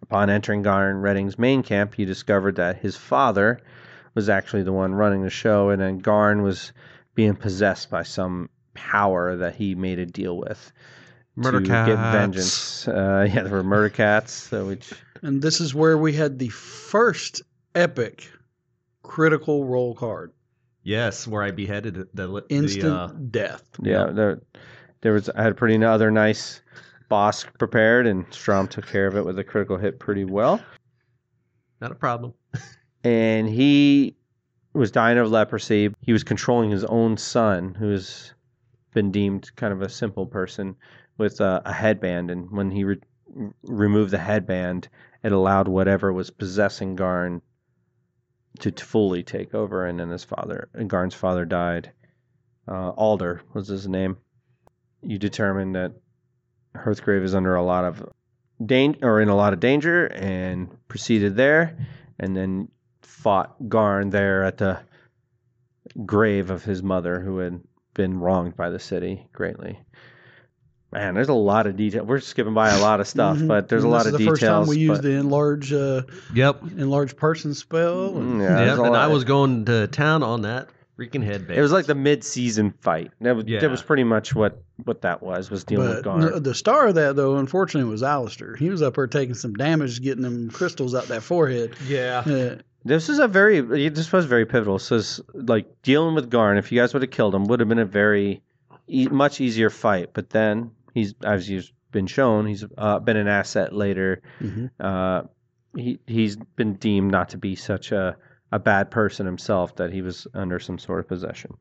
Upon 0.00 0.30
entering 0.30 0.62
Garn 0.62 0.96
Redding's 1.02 1.38
main 1.38 1.62
camp, 1.62 1.98
you 1.98 2.06
discovered 2.06 2.56
that 2.56 2.78
his 2.78 2.96
father 2.96 3.60
was 4.14 4.28
actually 4.30 4.62
the 4.62 4.72
one 4.72 4.94
running 4.94 5.22
the 5.22 5.30
show, 5.30 5.68
and 5.68 5.80
then 5.80 5.98
Garn 5.98 6.42
was 6.42 6.72
being 7.14 7.34
possessed 7.34 7.90
by 7.90 8.02
some 8.02 8.48
power 8.74 9.36
that 9.36 9.54
he 9.54 9.74
made 9.74 9.98
a 9.98 10.06
deal 10.06 10.36
with 10.36 10.72
Murder 11.36 11.60
to 11.60 11.66
cats. 11.66 11.88
get 11.88 11.96
vengeance. 12.12 12.88
Uh, 12.88 13.26
yeah, 13.32 13.42
there 13.42 13.52
were 13.52 13.62
murder 13.62 13.88
cats, 13.88 14.32
so 14.32 14.66
which 14.66 14.92
And 15.22 15.40
this 15.40 15.60
is 15.60 15.74
where 15.74 15.96
we 15.96 16.12
had 16.12 16.38
the 16.38 16.48
first 16.50 17.42
epic 17.74 18.28
critical 19.02 19.64
roll 19.64 19.94
card. 19.94 20.32
Yes, 20.82 21.26
where 21.28 21.42
I 21.42 21.50
beheaded 21.52 21.94
the, 21.94 22.26
the 22.26 22.44
Instant 22.48 22.92
uh, 22.92 23.06
death. 23.30 23.62
yeah, 23.80 24.06
there 24.06 24.42
there 25.00 25.12
was 25.12 25.28
I 25.30 25.42
had 25.42 25.52
a 25.52 25.54
pretty 25.54 25.82
other 25.84 26.10
nice 26.10 26.60
boss 27.08 27.44
prepared, 27.58 28.06
and 28.06 28.26
Strom 28.30 28.68
took 28.68 28.86
care 28.86 29.06
of 29.06 29.16
it 29.16 29.24
with 29.24 29.38
a 29.38 29.44
critical 29.44 29.76
hit 29.76 29.98
pretty 30.00 30.24
well. 30.24 30.60
not 31.80 31.92
a 31.92 31.94
problem. 31.94 32.34
and 33.04 33.48
he 33.48 34.16
was 34.72 34.90
dying 34.90 35.18
of 35.18 35.30
leprosy. 35.30 35.94
He 36.00 36.12
was 36.12 36.24
controlling 36.24 36.70
his 36.70 36.84
own 36.84 37.16
son, 37.16 37.74
who 37.74 37.90
has 37.90 38.34
been 38.94 39.10
deemed 39.10 39.54
kind 39.56 39.72
of 39.72 39.82
a 39.82 39.88
simple 39.88 40.26
person, 40.26 40.76
with 41.18 41.40
a, 41.40 41.62
a 41.64 41.72
headband. 41.72 42.30
And 42.30 42.50
when 42.50 42.70
he 42.70 42.84
re- 42.84 43.00
removed 43.62 44.10
the 44.10 44.18
headband, 44.18 44.88
it 45.22 45.32
allowed 45.32 45.68
whatever 45.68 46.12
was 46.12 46.30
possessing 46.30 46.96
Garn 46.96 47.42
to, 48.60 48.72
fully 48.72 49.22
take 49.22 49.54
over. 49.54 49.86
And 49.86 50.00
then 50.00 50.10
his 50.10 50.24
father, 50.24 50.68
Garn's 50.86 51.14
father, 51.14 51.44
died. 51.44 51.92
Uh, 52.66 52.90
Alder 52.90 53.42
was 53.52 53.68
his 53.68 53.88
name. 53.88 54.16
You 55.02 55.18
determined 55.18 55.74
that 55.74 55.92
Hearthgrave 56.76 57.24
is 57.24 57.34
under 57.34 57.54
a 57.54 57.62
lot 57.62 57.84
of 57.84 58.08
danger, 58.64 58.98
or 59.02 59.20
in 59.20 59.28
a 59.28 59.36
lot 59.36 59.52
of 59.52 59.60
danger, 59.60 60.06
and 60.06 60.68
proceeded 60.88 61.36
there, 61.36 61.76
and 62.18 62.36
then 62.36 62.68
fought 63.22 63.68
Garn 63.68 64.10
there 64.10 64.42
at 64.44 64.58
the 64.58 64.80
grave 66.04 66.50
of 66.50 66.64
his 66.64 66.82
mother, 66.82 67.20
who 67.20 67.38
had 67.38 67.60
been 67.94 68.18
wronged 68.18 68.56
by 68.56 68.70
the 68.70 68.78
city 68.78 69.26
greatly. 69.32 69.78
Man, 70.90 71.14
there's 71.14 71.28
a 71.30 71.34
lot 71.34 71.66
of 71.66 71.76
detail. 71.76 72.04
We're 72.04 72.20
skipping 72.20 72.52
by 72.52 72.70
a 72.70 72.80
lot 72.80 73.00
of 73.00 73.08
stuff, 73.08 73.38
Mhm. 73.38 73.48
but 73.48 73.68
there's 73.68 73.82
a 73.84 73.86
And 73.86 73.92
lot 73.92 73.98
this 74.04 74.14
of 74.14 74.20
is 74.20 74.26
the 74.26 74.32
details. 74.32 74.38
first 74.40 74.42
time 74.42 74.66
we 74.66 74.76
used 74.78 75.02
but- 75.02 75.08
the 75.08 75.14
enlarge 75.16 75.72
uh, 75.72 76.02
Yep. 76.34 76.62
enlarge 76.76 77.16
person 77.16 77.54
spell. 77.54 78.16
and- 78.18 78.40
Mm, 78.40 78.42
yeah, 78.42 78.64
yep. 78.66 78.78
a 78.78 78.82
And 78.82 78.96
I 78.96 79.06
was 79.06 79.24
going 79.24 79.64
to 79.66 79.86
town 79.86 80.22
on 80.22 80.42
that 80.42 80.68
freaking 81.10 81.24
headband. 81.24 81.58
It 81.58 81.62
was 81.62 81.72
like 81.72 81.86
the 81.86 81.94
mid-season 81.94 82.72
fight. 82.80 83.10
That 83.20 83.36
was, 83.36 83.44
Yeah. 83.46 83.60
that 83.60 83.70
was 83.70 83.82
pretty 83.82 84.04
much 84.04 84.34
what 84.34 84.62
what 84.84 85.02
that 85.02 85.22
was. 85.22 85.50
Was 85.50 85.64
dealing 85.64 85.88
with 85.88 85.96
But 85.98 86.04
Garn. 86.04 86.20
no, 86.20 86.38
the 86.38 86.54
star 86.54 86.88
of 86.88 86.94
that, 86.96 87.16
though, 87.16 87.36
unfortunately, 87.36 87.90
was 87.90 88.02
Alister. 88.02 88.56
He 88.56 88.68
was 88.70 88.82
up 88.82 88.94
there 88.96 89.06
taking 89.06 89.34
some 89.34 89.54
damage, 89.54 90.02
getting 90.02 90.22
them 90.22 90.50
crystals 90.50 90.94
out 90.94 91.06
that 91.08 91.22
forehead. 91.22 91.74
yeah. 91.86 92.22
Uh, 92.26 92.56
This 92.84 93.08
is 93.08 93.18
a 93.20 93.28
very 93.28 93.60
this 93.90 94.10
was 94.12 94.24
very 94.26 94.44
pivotal. 94.46 94.78
So 94.80 94.96
it's 94.96 95.20
like 95.34 95.66
dealing 95.82 96.14
with 96.16 96.30
Garn. 96.30 96.56
If 96.58 96.72
you 96.72 96.80
guys 96.80 96.92
would 96.94 97.02
have 97.02 97.12
killed 97.12 97.34
him, 97.34 97.44
would 97.44 97.60
have 97.60 97.68
been 97.68 97.78
a 97.78 97.84
very 97.84 98.42
e- 98.88 99.06
much 99.08 99.40
easier 99.40 99.70
fight. 99.70 100.10
But 100.14 100.30
then 100.30 100.72
he's 100.94 101.14
as 101.24 101.46
he's 101.46 101.72
been 101.92 102.06
shown, 102.08 102.46
he's 102.46 102.64
uh, 102.76 102.98
been 102.98 103.16
an 103.16 103.28
asset 103.28 103.72
later. 103.72 104.20
mhm. 104.40 104.70
Uh, 104.80 105.22
he 105.76 106.00
he's 106.08 106.36
been 106.56 106.74
deemed 106.74 107.12
not 107.12 107.28
to 107.30 107.38
be 107.38 107.54
such 107.54 107.92
a 107.92 108.16
a 108.52 108.58
bad 108.58 108.90
person 108.90 109.26
himself 109.26 109.74
that 109.76 109.92
he 109.92 110.02
was 110.02 110.26
under 110.34 110.58
some 110.60 110.78
sort 110.78 111.00
of 111.00 111.08
possession. 111.08 111.56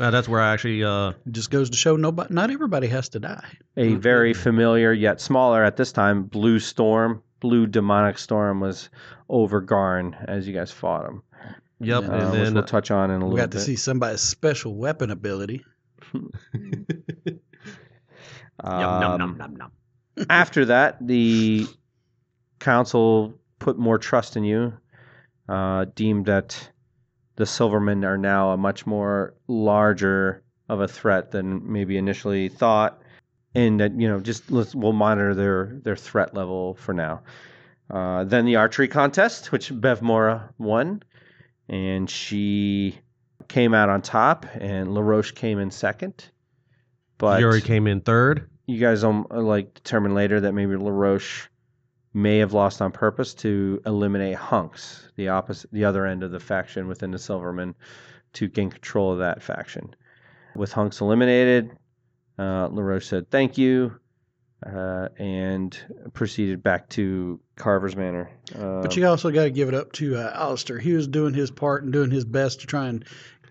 Uh, 0.00 0.10
that's 0.10 0.28
where 0.28 0.40
I 0.40 0.52
actually 0.52 0.82
uh, 0.82 1.12
just 1.30 1.50
goes 1.50 1.70
to 1.70 1.76
show 1.76 1.94
nobody, 1.96 2.32
not 2.34 2.50
everybody 2.50 2.86
has 2.88 3.08
to 3.10 3.20
die. 3.20 3.46
A 3.76 3.94
very 3.94 4.34
familiar 4.34 4.92
yet 4.92 5.20
smaller 5.20 5.62
at 5.62 5.76
this 5.76 5.92
time 5.92 6.24
blue 6.24 6.58
storm, 6.58 7.22
blue 7.40 7.66
demonic 7.66 8.18
storm 8.18 8.58
was 8.60 8.88
over 9.28 9.60
Garn 9.60 10.16
as 10.26 10.48
you 10.48 10.54
guys 10.54 10.70
fought 10.72 11.06
him. 11.06 11.22
Yep. 11.80 12.04
Uh, 12.04 12.12
and 12.12 12.30
which 12.30 12.32
then 12.32 12.54
we'll 12.54 12.62
touch 12.64 12.90
on 12.90 13.10
in 13.10 13.16
a 13.22 13.26
little. 13.26 13.28
We 13.28 13.34
little 13.34 13.46
got 13.46 13.50
to 13.52 13.58
bit. 13.58 13.64
see 13.64 13.76
somebody's 13.76 14.20
special 14.20 14.74
weapon 14.74 15.10
ability. 15.10 15.64
Yum, 16.14 16.30
nom, 18.62 19.02
Um, 19.12 19.18
nom, 19.18 19.36
nom, 19.36 19.56
nom. 19.56 19.72
after 20.30 20.64
that, 20.66 21.04
the 21.06 21.66
council 22.60 23.34
put 23.58 23.78
more 23.78 23.98
trust 23.98 24.36
in 24.36 24.44
you, 24.44 24.72
uh, 25.48 25.86
deemed 25.94 26.26
that 26.26 26.70
the 27.36 27.44
Silvermen 27.44 28.04
are 28.04 28.18
now 28.18 28.50
a 28.50 28.56
much 28.56 28.86
more 28.86 29.34
larger 29.48 30.42
of 30.68 30.80
a 30.80 30.88
threat 30.88 31.30
than 31.30 31.72
maybe 31.72 31.96
initially 31.96 32.48
thought, 32.48 33.00
and 33.54 33.80
that 33.80 33.98
you 33.98 34.08
know 34.08 34.20
just 34.20 34.50
let's 34.50 34.74
we'll 34.74 34.92
monitor 34.92 35.34
their 35.34 35.80
their 35.82 35.96
threat 35.96 36.34
level 36.34 36.74
for 36.74 36.94
now. 36.94 37.22
Uh, 37.90 38.24
then 38.24 38.46
the 38.46 38.56
archery 38.56 38.88
contest, 38.88 39.52
which 39.52 39.70
Bev 39.78 40.00
Mora 40.00 40.50
won, 40.58 41.02
and 41.68 42.08
she 42.08 42.98
came 43.48 43.74
out 43.74 43.90
on 43.90 44.00
top, 44.00 44.46
and 44.54 44.94
LaRoche 44.94 45.34
came 45.34 45.58
in 45.58 45.70
second. 45.70 46.30
But 47.18 47.40
Yuri 47.40 47.60
came 47.60 47.86
in 47.86 48.00
third. 48.00 48.48
you 48.66 48.78
guys 48.78 49.04
um 49.04 49.26
like 49.30 49.74
determined 49.74 50.14
later 50.14 50.40
that 50.40 50.52
maybe 50.52 50.76
LaRoche 50.76 51.48
may 52.14 52.38
have 52.38 52.52
lost 52.52 52.80
on 52.80 52.92
purpose 52.92 53.34
to 53.34 53.82
eliminate 53.84 54.36
Hunks, 54.36 55.08
the 55.16 55.28
opposite, 55.28 55.70
the 55.72 55.84
other 55.84 56.06
end 56.06 56.22
of 56.22 56.30
the 56.30 56.40
faction 56.40 56.86
within 56.86 57.10
the 57.10 57.18
Silvermen, 57.18 57.74
to 58.34 58.48
gain 58.48 58.70
control 58.70 59.12
of 59.12 59.18
that 59.18 59.42
faction. 59.42 59.94
With 60.54 60.72
Hunks 60.72 61.00
eliminated, 61.00 61.76
uh, 62.38 62.68
LaRoche 62.68 63.06
said 63.06 63.30
thank 63.30 63.58
you, 63.58 63.98
uh, 64.64 65.08
and 65.18 65.76
proceeded 66.14 66.62
back 66.62 66.88
to 66.90 67.40
Carver's 67.56 67.96
Manor. 67.96 68.30
But 68.52 68.96
you 68.96 69.06
also 69.06 69.30
got 69.30 69.44
to 69.44 69.50
give 69.50 69.68
it 69.68 69.74
up 69.74 69.92
to 69.92 70.16
uh, 70.16 70.30
Alister. 70.34 70.78
He 70.78 70.92
was 70.92 71.06
doing 71.08 71.34
his 71.34 71.50
part 71.50 71.82
and 71.82 71.92
doing 71.92 72.10
his 72.10 72.24
best 72.24 72.60
to 72.60 72.66
try 72.66 72.86
and 72.86 73.04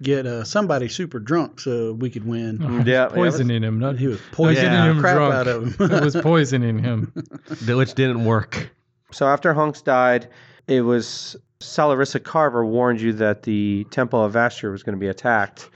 get 0.04 0.26
uh, 0.26 0.44
somebody 0.44 0.88
super 0.90 1.20
drunk 1.20 1.60
so 1.60 1.94
we 1.94 2.10
could 2.10 2.26
win. 2.28 2.60
yeah, 2.62 2.84
yeah, 2.86 3.08
poisoning 3.08 3.64
him, 3.64 3.80
not 3.80 3.98
He 3.98 4.08
was 4.08 4.20
poisoning 4.32 4.72
getting 4.72 4.86
the 4.86 4.92
him 4.92 5.00
crap 5.00 5.16
drunk. 5.16 5.34
out 5.34 5.48
of 5.48 5.80
him. 5.80 5.92
it 5.92 6.04
was 6.04 6.16
poisoning 6.16 6.80
him. 6.80 7.12
which 7.68 7.94
didn't 7.96 8.26
work. 8.26 8.70
So 9.12 9.28
after 9.28 9.54
Hunks 9.54 9.82
died, 9.82 10.28
it 10.68 10.82
was 10.82 11.36
Salarissa 11.60 12.22
Carver 12.24 12.66
warned 12.66 13.00
you 13.02 13.14
that 13.14 13.44
the 13.44 13.86
Temple 13.92 14.24
of 14.24 14.36
Asher 14.36 14.72
was 14.72 14.84
going 14.84 14.96
to 14.96 15.00
be 15.00 15.08
attacked, 15.08 15.70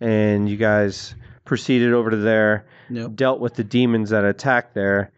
and 0.00 0.48
you 0.48 0.56
guys 0.56 1.14
proceeded 1.44 1.92
over 1.92 2.10
to 2.10 2.16
there, 2.16 2.66
Yep. 2.90 3.14
dealt 3.14 3.40
with 3.40 3.54
the 3.54 3.62
demons 3.64 4.10
that 4.10 4.24
attacked 4.24 4.74
there. 4.74 5.12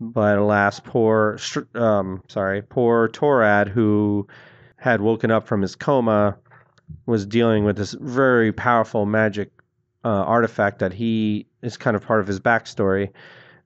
But 0.00 0.38
alas, 0.38 0.80
poor, 0.80 1.38
um, 1.74 2.22
sorry, 2.28 2.62
poor 2.62 3.08
Torad, 3.08 3.68
who 3.68 4.26
had 4.76 5.00
woken 5.00 5.30
up 5.32 5.46
from 5.48 5.60
his 5.60 5.74
coma, 5.74 6.36
was 7.06 7.26
dealing 7.26 7.64
with 7.64 7.76
this 7.76 7.92
very 7.92 8.52
powerful 8.52 9.06
magic 9.06 9.50
uh, 10.04 10.08
artifact 10.08 10.78
that 10.78 10.92
he 10.92 11.46
is 11.62 11.76
kind 11.76 11.96
of 11.96 12.02
part 12.04 12.20
of 12.20 12.26
his 12.26 12.40
backstory 12.40 13.10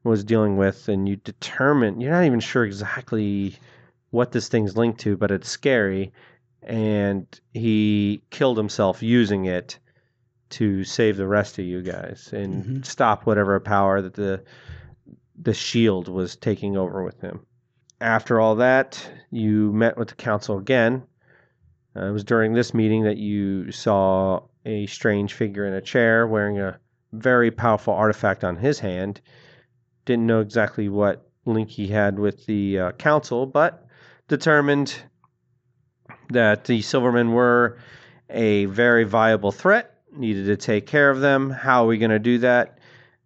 was 0.04 0.24
dealing 0.24 0.56
with, 0.56 0.88
and 0.88 1.08
you 1.08 1.16
determine 1.16 2.00
you're 2.00 2.11
not 2.11 2.24
even 2.24 2.40
sure 2.40 2.64
exactly 2.64 3.54
what 4.11 4.32
this 4.32 4.48
thing's 4.48 4.76
linked 4.76 5.00
to, 5.00 5.16
but 5.16 5.30
it's 5.30 5.48
scary. 5.48 6.12
And 6.62 7.26
he 7.52 8.22
killed 8.30 8.56
himself 8.56 9.02
using 9.02 9.44
it 9.46 9.78
to 10.50 10.85
save 10.85 11.16
the 11.16 11.26
rest 11.26 11.58
of 11.58 11.64
you 11.64 11.82
guys 11.82 12.30
and 12.32 12.64
Mhm. 12.64 12.85
stop 12.87 13.26
whatever 13.26 13.58
power 13.61 14.02
that 14.02 14.14
the 14.14 14.42
the 15.40 15.54
shield 15.54 16.08
was 16.08 16.37
taking 16.37 16.76
over 16.76 17.02
with 17.02 17.20
him. 17.20 17.40
After 18.00 18.38
all 18.38 18.56
that, 18.56 19.11
you 19.30 19.72
met 19.72 19.96
with 19.96 20.08
the 20.08 20.14
council 20.14 20.58
again. 20.58 21.02
Uh, 21.96 22.07
it 22.07 22.11
was 22.11 22.24
during 22.24 22.52
this 22.52 22.72
meeting 22.72 23.05
that 23.05 23.18
you 23.18 23.70
saw 23.70 24.40
a 24.64 24.87
strange 24.87 25.35
figure 25.35 25.66
in 25.66 25.74
a 25.74 25.81
chair 25.81 26.26
wearing 26.26 26.59
a 26.59 26.78
very 27.12 27.50
powerful 27.50 27.92
artifact 27.92 28.44
on 28.44 28.57
his 28.57 28.78
hand. 28.78 29.20
Didn't 30.05 30.26
know 30.26 30.40
exactly 30.40 30.88
what 30.88 31.28
link 31.44 31.68
he 31.68 31.88
had 31.88 32.18
with 32.18 32.46
the 32.46 32.78
uh, 32.78 32.92
council, 32.92 33.46
but 33.46 33.87
determined 34.28 34.94
that 36.31 36.64
the 36.64 36.81
Silvermen 36.81 37.33
were 37.33 37.78
a 38.31 38.64
very 38.66 39.05
viable 39.05 39.52
threat, 39.52 39.98
needed 40.12 40.46
to 40.46 40.57
take 40.57 40.87
care 40.87 41.11
of 41.11 41.20
them. 41.20 41.50
How 41.50 41.85
are 41.85 41.88
we 41.88 41.98
going 41.98 42.11
to 42.11 42.18
do 42.18 42.38
that? 42.38 42.78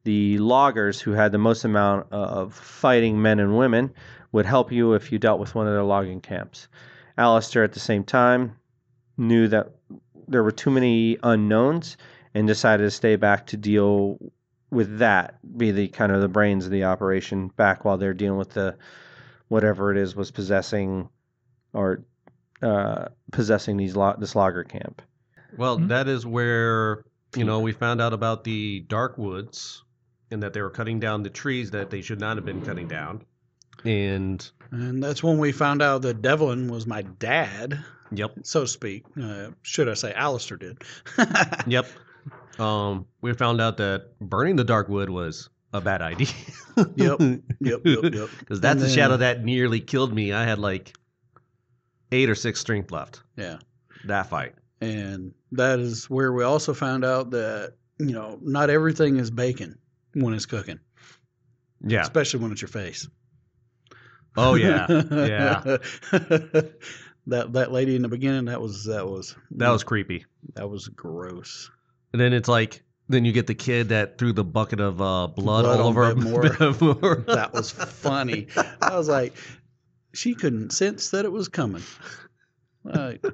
The 0.05 0.39
loggers, 0.39 1.01
who 1.01 1.13
had 1.13 1.33
the 1.33 1.39
most 1.39 1.65
amount 1.65 2.09
of 2.13 2.55
fighting 2.55 3.21
men 3.21 3.41
and 3.41 3.57
women, 3.57 3.93
would 4.33 4.47
help 4.47 4.73
you 4.73 4.95
if 4.95 5.13
you 5.13 5.19
dealt 5.19 5.41
with 5.41 5.55
one 5.55 5.67
of 5.67 5.73
their 5.73 5.83
logging 5.83 6.21
camps. 6.21 6.69
Alister, 7.19 7.65
at 7.65 7.73
the 7.73 7.81
same 7.81 8.05
time, 8.05 8.57
knew 9.17 9.49
that 9.49 9.73
there 10.29 10.43
were 10.43 10.53
too 10.53 10.71
many 10.71 11.17
unknowns 11.23 11.97
and 12.35 12.47
decided 12.47 12.83
to 12.85 12.91
stay 12.91 13.17
back 13.17 13.47
to 13.47 13.57
deal 13.57 14.19
with 14.71 14.99
that, 14.99 15.39
be 15.57 15.71
the 15.71 15.89
kind 15.89 16.13
of 16.13 16.21
the 16.21 16.29
brains 16.29 16.65
of 16.67 16.71
the 16.71 16.85
operation 16.85 17.49
back 17.49 17.85
while 17.85 17.97
they're 17.97 18.13
dealing 18.13 18.39
with 18.39 18.51
the 18.51 18.77
whatever 19.49 19.93
it 19.93 19.97
is 19.97 20.17
was 20.17 20.31
possessing 20.31 21.09
or 21.73 22.05
uh, 22.63 23.07
possessing 23.33 23.77
these 23.77 23.95
lo- 23.97 24.17
this 24.19 24.35
logger 24.35 24.65
camp. 24.65 25.01
Well, 25.57 25.79
Mhm. 25.79 25.89
that 25.89 26.09
is 26.09 26.27
where 26.27 27.05
you 27.37 27.45
know 27.45 27.61
we 27.61 27.73
found 27.73 28.01
out 28.01 28.13
about 28.13 28.45
the 28.45 28.81
dark 28.89 29.17
woods 29.17 29.85
and 30.31 30.43
that 30.43 30.53
they 30.53 30.61
were 30.63 30.71
cutting 30.71 30.99
down 30.99 31.23
the 31.23 31.31
trees 31.31 31.71
that 31.71 31.91
they 31.91 32.03
should 32.03 32.19
not 32.21 32.37
have 32.37 32.45
been 32.45 32.63
cutting 32.63 32.89
down. 32.89 33.23
And 33.85 34.49
And 34.71 35.03
that's 35.03 35.23
when 35.23 35.39
we 35.39 35.53
found 35.53 35.83
out 35.83 36.03
that 36.03 36.23
Devlin 36.23 36.69
was 36.69 36.87
my 36.87 37.03
dad, 37.03 37.79
yep, 38.13 38.33
so 38.43 38.63
to 38.63 38.67
speak. 38.67 39.05
Uh, 39.21 39.49
should 39.63 39.89
I 39.89 39.95
say 39.95 40.13
Alister 40.13 40.57
did? 40.57 40.83
yep. 41.67 41.87
Um, 42.59 43.07
we 43.21 43.33
found 43.35 43.61
out 43.61 43.77
that 43.77 44.19
burning 44.21 44.57
the 44.57 44.65
dark 44.65 44.89
wood 44.89 45.11
was 45.11 45.49
a 45.73 45.81
bad 45.81 46.03
idea. 46.03 46.29
Yep, 46.97 47.21
yep, 47.21 47.41
yep, 47.61 47.81
yep. 47.85 48.29
Because 48.39 48.61
that's 48.61 48.73
And 48.73 48.81
the 48.83 48.89
shadow 48.91 49.17
that 49.17 49.43
nearly 49.43 49.81
killed 49.81 50.13
me. 50.13 50.35
I 50.35 50.45
had 50.45 50.59
like 50.59 50.95
eight 52.13 52.29
or 52.29 52.35
six 52.35 52.61
strength 52.61 52.91
left. 52.91 53.23
Yeah. 53.35 53.61
That 54.05 54.27
fight. 54.29 54.55
And 54.83 55.33
that 55.53 55.79
is 55.79 56.11
where 56.11 56.35
we 56.35 56.45
also 56.45 56.75
found 56.75 57.03
out 57.03 57.31
that, 57.31 57.73
you 57.99 58.13
know, 58.13 58.39
not 58.43 58.69
everything 58.69 59.17
is 59.17 59.31
bacon 59.31 59.79
when 60.13 60.35
it's 60.35 60.45
cooking, 60.45 60.79
Yeah. 61.83 62.03
especially 62.03 62.41
when 62.41 62.53
it's 62.53 62.61
your 62.61 62.69
face. 62.69 63.09
Oh 64.37 64.55
yeah. 64.55 64.87
yeah. 64.89 65.61
that 67.29 67.53
that 67.53 67.73
lady 67.73 67.97
in 67.97 68.03
the 68.03 68.09
beginning, 68.09 68.47
that 68.47 68.61
was 68.61 68.85
that 68.85 69.07
was 69.07 69.35
That 69.53 69.71
was 69.71 69.85
creepy. 69.85 70.25
that 70.55 70.69
was 70.69 70.89
gross. 70.89 71.71
And 72.13 72.21
then 72.21 72.33
it's 72.33 72.49
like 72.49 72.83
then 73.09 73.25
you 73.25 73.33
get 73.33 73.47
the 73.47 73.55
kid 73.55 73.91
that 73.91 74.19
threw 74.19 74.33
the 74.33 74.45
bucket 74.45 74.81
of 74.81 75.01
uh, 75.01 75.29
blood, 75.29 75.63
Blood 75.63 75.81
all 75.81 75.89
over 75.89 76.15
Bev 76.15 76.81
Moore. 76.81 77.25
That 77.29 77.51
was 77.53 77.71
funny. 77.71 78.49
I 78.83 78.97
was 78.97 79.09
like, 79.09 79.35
she 80.13 80.35
couldn't 80.35 80.71
sense 80.73 81.11
that 81.11 81.25
it 81.25 81.31
was 81.33 81.47
coming. 81.49 81.83
Like, 82.85 83.25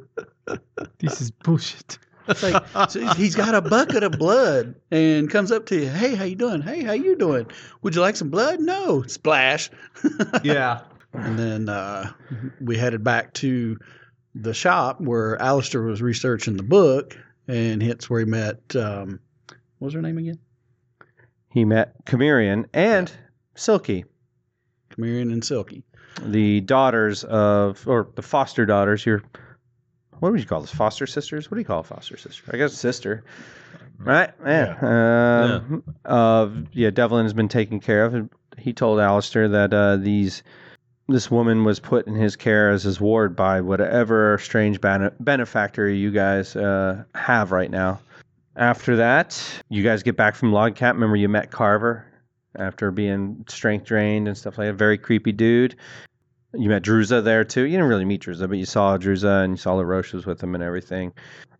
This 0.98 1.20
is 1.20 1.30
bullshit. 1.30 1.98
it's 2.28 2.42
like 2.42 2.62
so 2.90 3.06
he's 3.14 3.34
got 3.34 3.54
a 3.54 3.60
bucket 3.60 4.02
of 4.02 4.12
blood 4.18 4.74
and 4.90 5.28
comes 5.30 5.50
up 5.50 5.66
to 5.66 5.76
you. 5.80 5.88
Hey, 5.88 6.14
how 6.14 6.24
you 6.24 6.36
doing? 6.36 6.60
Hey, 6.62 6.82
how 6.82 6.92
you 6.92 7.16
doing? 7.16 7.46
Would 7.82 7.94
you 7.94 8.00
like 8.00 8.16
some 8.16 8.30
blood? 8.30 8.60
No. 8.60 9.02
Splash. 9.02 9.70
yeah. 10.44 10.80
And 11.12 11.38
then 11.38 11.68
uh, 11.68 12.12
we 12.60 12.76
headed 12.78 13.04
back 13.04 13.32
to 13.34 13.78
the 14.34 14.54
shop 14.54 15.00
where 15.00 15.40
Alister 15.40 15.82
was 15.82 16.00
researching 16.00 16.56
the 16.56 16.62
book, 16.62 17.16
and 17.46 17.82
it's 17.82 18.08
where 18.08 18.20
he 18.20 18.26
met. 18.26 18.74
Um, 18.74 19.20
what 19.78 19.86
was 19.86 19.94
her 19.94 20.00
name 20.02 20.18
again? 20.18 20.38
He 21.50 21.64
met 21.66 22.02
Chimerian 22.06 22.64
and 22.72 23.12
Silky, 23.54 24.06
Chameleon 24.90 25.30
and 25.32 25.44
Silky. 25.44 25.84
the 26.24 26.62
daughters 26.62 27.24
of, 27.24 27.86
or 27.86 28.08
the 28.14 28.22
foster 28.22 28.64
daughters. 28.64 29.04
Your, 29.04 29.22
what 30.20 30.32
would 30.32 30.40
you 30.40 30.46
call 30.46 30.62
this? 30.62 30.70
Foster 30.74 31.06
sisters? 31.06 31.50
What 31.50 31.56
do 31.56 31.60
you 31.60 31.66
call 31.66 31.80
a 31.80 31.84
foster 31.84 32.16
sister? 32.16 32.44
I 32.54 32.56
guess 32.56 32.72
sister, 32.72 33.24
right? 33.98 34.30
Yeah. 34.46 35.58
Um, 35.60 35.82
Of 36.06 36.68
yeah, 36.72 36.88
Devlin 36.88 37.26
has 37.26 37.34
been 37.34 37.48
taken 37.48 37.80
care 37.80 38.06
of. 38.06 38.30
He 38.56 38.72
told 38.72 38.98
Alister 39.00 39.48
that 39.48 39.74
uh, 39.74 39.96
these 39.96 40.42
this 41.12 41.30
woman 41.30 41.64
was 41.64 41.80
put 41.80 42.06
in 42.06 42.14
his 42.14 42.36
care 42.36 42.70
as 42.70 42.82
his 42.82 43.00
ward 43.00 43.36
by 43.36 43.60
whatever 43.60 44.38
strange 44.38 44.80
bene- 44.80 45.12
benefactor 45.20 45.88
you 45.88 46.10
guys 46.10 46.56
uh, 46.56 47.04
have 47.14 47.52
right 47.52 47.70
now. 47.70 48.00
After 48.56 48.96
that, 48.96 49.42
you 49.68 49.82
guys 49.82 50.02
get 50.02 50.16
back 50.16 50.34
from 50.34 50.52
log 50.52 50.76
camp. 50.76 50.96
Remember, 50.96 51.16
you 51.16 51.28
met 51.28 51.50
Carver 51.50 52.06
after 52.56 52.90
being 52.90 53.44
strength 53.48 53.86
drained 53.86 54.28
and 54.28 54.36
stuff 54.36 54.58
like 54.58 54.68
that. 54.68 54.74
Very 54.74 54.98
creepy 54.98 55.32
dude. 55.32 55.76
You 56.54 56.68
met 56.68 56.82
Druza 56.82 57.24
there 57.24 57.44
too. 57.44 57.62
You 57.62 57.70
didn't 57.72 57.88
really 57.88 58.04
meet 58.04 58.22
Druza, 58.22 58.46
but 58.48 58.58
you 58.58 58.66
saw 58.66 58.98
Druza 58.98 59.44
and 59.44 59.54
you 59.54 59.56
saw 59.56 59.74
LaRoche 59.74 60.12
was 60.12 60.26
with 60.26 60.42
him 60.42 60.54
and 60.54 60.62
everything. 60.62 61.14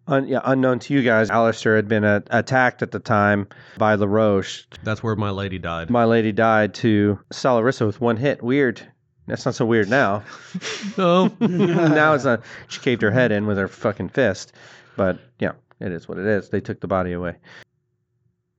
Un- 0.07 0.27
yeah, 0.29 0.41
unknown 0.45 0.81
to 0.81 0.95
you 0.95 1.03
guys, 1.03 1.31
Alister 1.31 1.77
had 1.77 1.89
been 1.89 2.05
attacked 2.05 2.83
at 2.83 2.91
the 2.91 2.99
time 2.99 3.49
by 3.79 3.95
LaRoche. 3.95 4.65
That's 4.83 5.03
where 5.03 5.17
my 5.17 5.31
lady 5.31 5.59
died. 5.59 5.89
My 5.89 6.05
lady 6.05 6.33
died 6.33 6.75
to 6.75 7.19
Salarissa 7.33 7.87
with 7.87 8.01
one 8.01 8.17
hit. 8.17 8.43
Weird. 8.43 8.87
That's 9.27 9.45
not 9.45 9.55
so 9.55 9.65
weird 9.65 9.89
now. 9.89 10.25
no. 10.99 11.29
now 11.41 12.15
it's 12.15 12.25
not. 12.25 12.43
She 12.69 12.81
caved 12.81 13.03
her 13.03 13.11
head 13.11 13.33
in 13.33 13.47
with 13.47 13.59
her 13.59 13.69
fucking 13.69 14.11
fist. 14.11 14.53
But 14.97 15.19
yeah, 15.39 15.53
it 15.81 15.93
is 15.93 16.09
what 16.09 16.19
it 16.19 16.27
is. 16.27 16.49
They 16.49 16.61
took 16.61 16.81
the 16.81 16.89
body 16.89 17.13
away. 17.13 17.37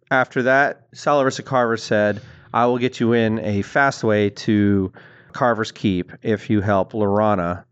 After 0.09 0.43
that, 0.43 0.91
Salarissa 0.91 1.43
Carver 1.43 1.77
said, 1.77 2.21
I 2.53 2.65
will 2.67 2.77
get 2.77 2.99
you 2.99 3.13
in 3.13 3.39
a 3.39 3.61
fast 3.63 4.03
way 4.03 4.29
to 4.29 4.93
Carver's 5.31 5.71
Keep 5.71 6.11
if 6.21 6.49
you 6.49 6.61
help 6.61 6.93
Lorana, 6.93 7.63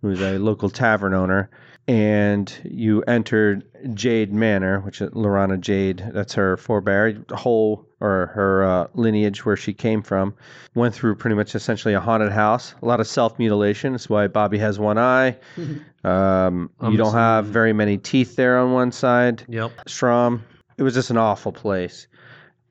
who's 0.00 0.20
a 0.20 0.38
local 0.38 0.70
tavern 0.70 1.12
owner, 1.12 1.50
and 1.90 2.56
you 2.62 3.02
entered 3.02 3.64
Jade 3.94 4.32
Manor, 4.32 4.78
which 4.78 5.00
is 5.00 5.10
Lorana 5.10 5.58
Jade. 5.58 6.08
That's 6.12 6.32
her 6.34 6.56
forebear, 6.56 7.24
whole 7.32 7.84
or 7.98 8.26
her 8.28 8.64
uh, 8.64 8.86
lineage 8.94 9.44
where 9.44 9.56
she 9.56 9.74
came 9.74 10.00
from. 10.00 10.32
Went 10.76 10.94
through 10.94 11.16
pretty 11.16 11.34
much 11.34 11.56
essentially 11.56 11.92
a 11.92 11.98
haunted 11.98 12.30
house. 12.30 12.76
A 12.80 12.86
lot 12.86 13.00
of 13.00 13.08
self 13.08 13.40
mutilation. 13.40 13.90
That's 13.90 14.08
why 14.08 14.28
Bobby 14.28 14.56
has 14.58 14.78
one 14.78 14.98
eye. 14.98 15.36
Um, 16.02 16.70
you 16.88 16.96
don't 16.96 17.12
have 17.12 17.44
very 17.44 17.74
many 17.74 17.98
teeth 17.98 18.34
there 18.34 18.58
on 18.58 18.72
one 18.72 18.90
side. 18.90 19.44
Yep. 19.48 19.70
Strom. 19.86 20.42
It 20.78 20.82
was 20.82 20.94
just 20.94 21.10
an 21.10 21.18
awful 21.18 21.52
place. 21.52 22.06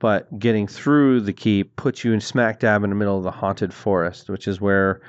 But 0.00 0.36
getting 0.36 0.66
through 0.66 1.20
the 1.20 1.32
keep 1.32 1.76
puts 1.76 2.02
you 2.02 2.12
in 2.12 2.20
smack 2.20 2.58
dab 2.58 2.82
in 2.82 2.90
the 2.90 2.96
middle 2.96 3.16
of 3.16 3.22
the 3.22 3.30
haunted 3.30 3.72
forest, 3.72 4.28
which 4.28 4.48
is 4.48 4.60
where 4.60 5.00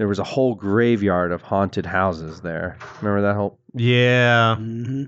there 0.00 0.08
was 0.08 0.18
a 0.18 0.24
whole 0.24 0.54
graveyard 0.54 1.30
of 1.30 1.42
haunted 1.42 1.84
houses 1.84 2.40
there. 2.40 2.78
Remember 3.02 3.20
that 3.28 3.34
whole? 3.34 3.58
Yeah. 3.74 4.56
hmm 4.56 5.04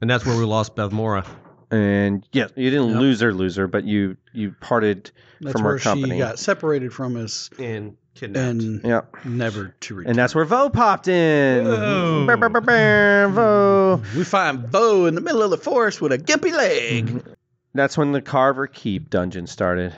And 0.00 0.08
that's 0.08 0.24
where 0.24 0.38
we 0.38 0.44
lost 0.44 0.76
Bevmora. 0.76 1.26
And 1.72 2.24
yeah, 2.30 2.46
you 2.54 2.70
didn't 2.70 2.90
Yep. 2.90 3.00
lose 3.00 3.20
her, 3.20 3.34
loser, 3.34 3.66
but 3.66 3.82
you 3.82 4.16
you 4.32 4.54
parted 4.60 5.10
That's 5.40 5.52
from 5.54 5.64
where 5.64 5.72
her 5.72 5.78
company. 5.80 6.14
she 6.14 6.18
got 6.18 6.38
separated 6.38 6.92
from 6.92 7.16
us 7.16 7.50
And 7.58 7.96
kidnapped. 8.14 8.62
and 8.62 8.84
yeah, 8.84 9.00
never 9.24 9.74
to 9.80 9.94
return. 9.96 10.10
and 10.10 10.16
that's 10.18 10.36
where 10.36 10.46
Voh 10.46 10.72
popped 10.72 11.08
in. 11.08 11.64
Whoa. 11.66 12.24
Brr, 12.26 12.36
brr, 12.36 12.48
brr, 12.48 12.60
brr, 12.60 13.28
Voh. 13.34 14.16
we 14.16 14.22
find 14.22 14.60
Voh 14.70 15.08
in 15.08 15.16
the 15.16 15.20
middle 15.20 15.42
of 15.42 15.50
the 15.50 15.58
forest 15.58 16.00
with 16.00 16.12
a 16.12 16.18
gimpy 16.18 16.52
leg. 16.52 17.06
Mm-hmm. 17.06 17.32
That's 17.74 17.98
when 17.98 18.12
the 18.12 18.22
Carver 18.22 18.68
Keep 18.68 19.10
dungeon 19.10 19.48
started. 19.48 19.94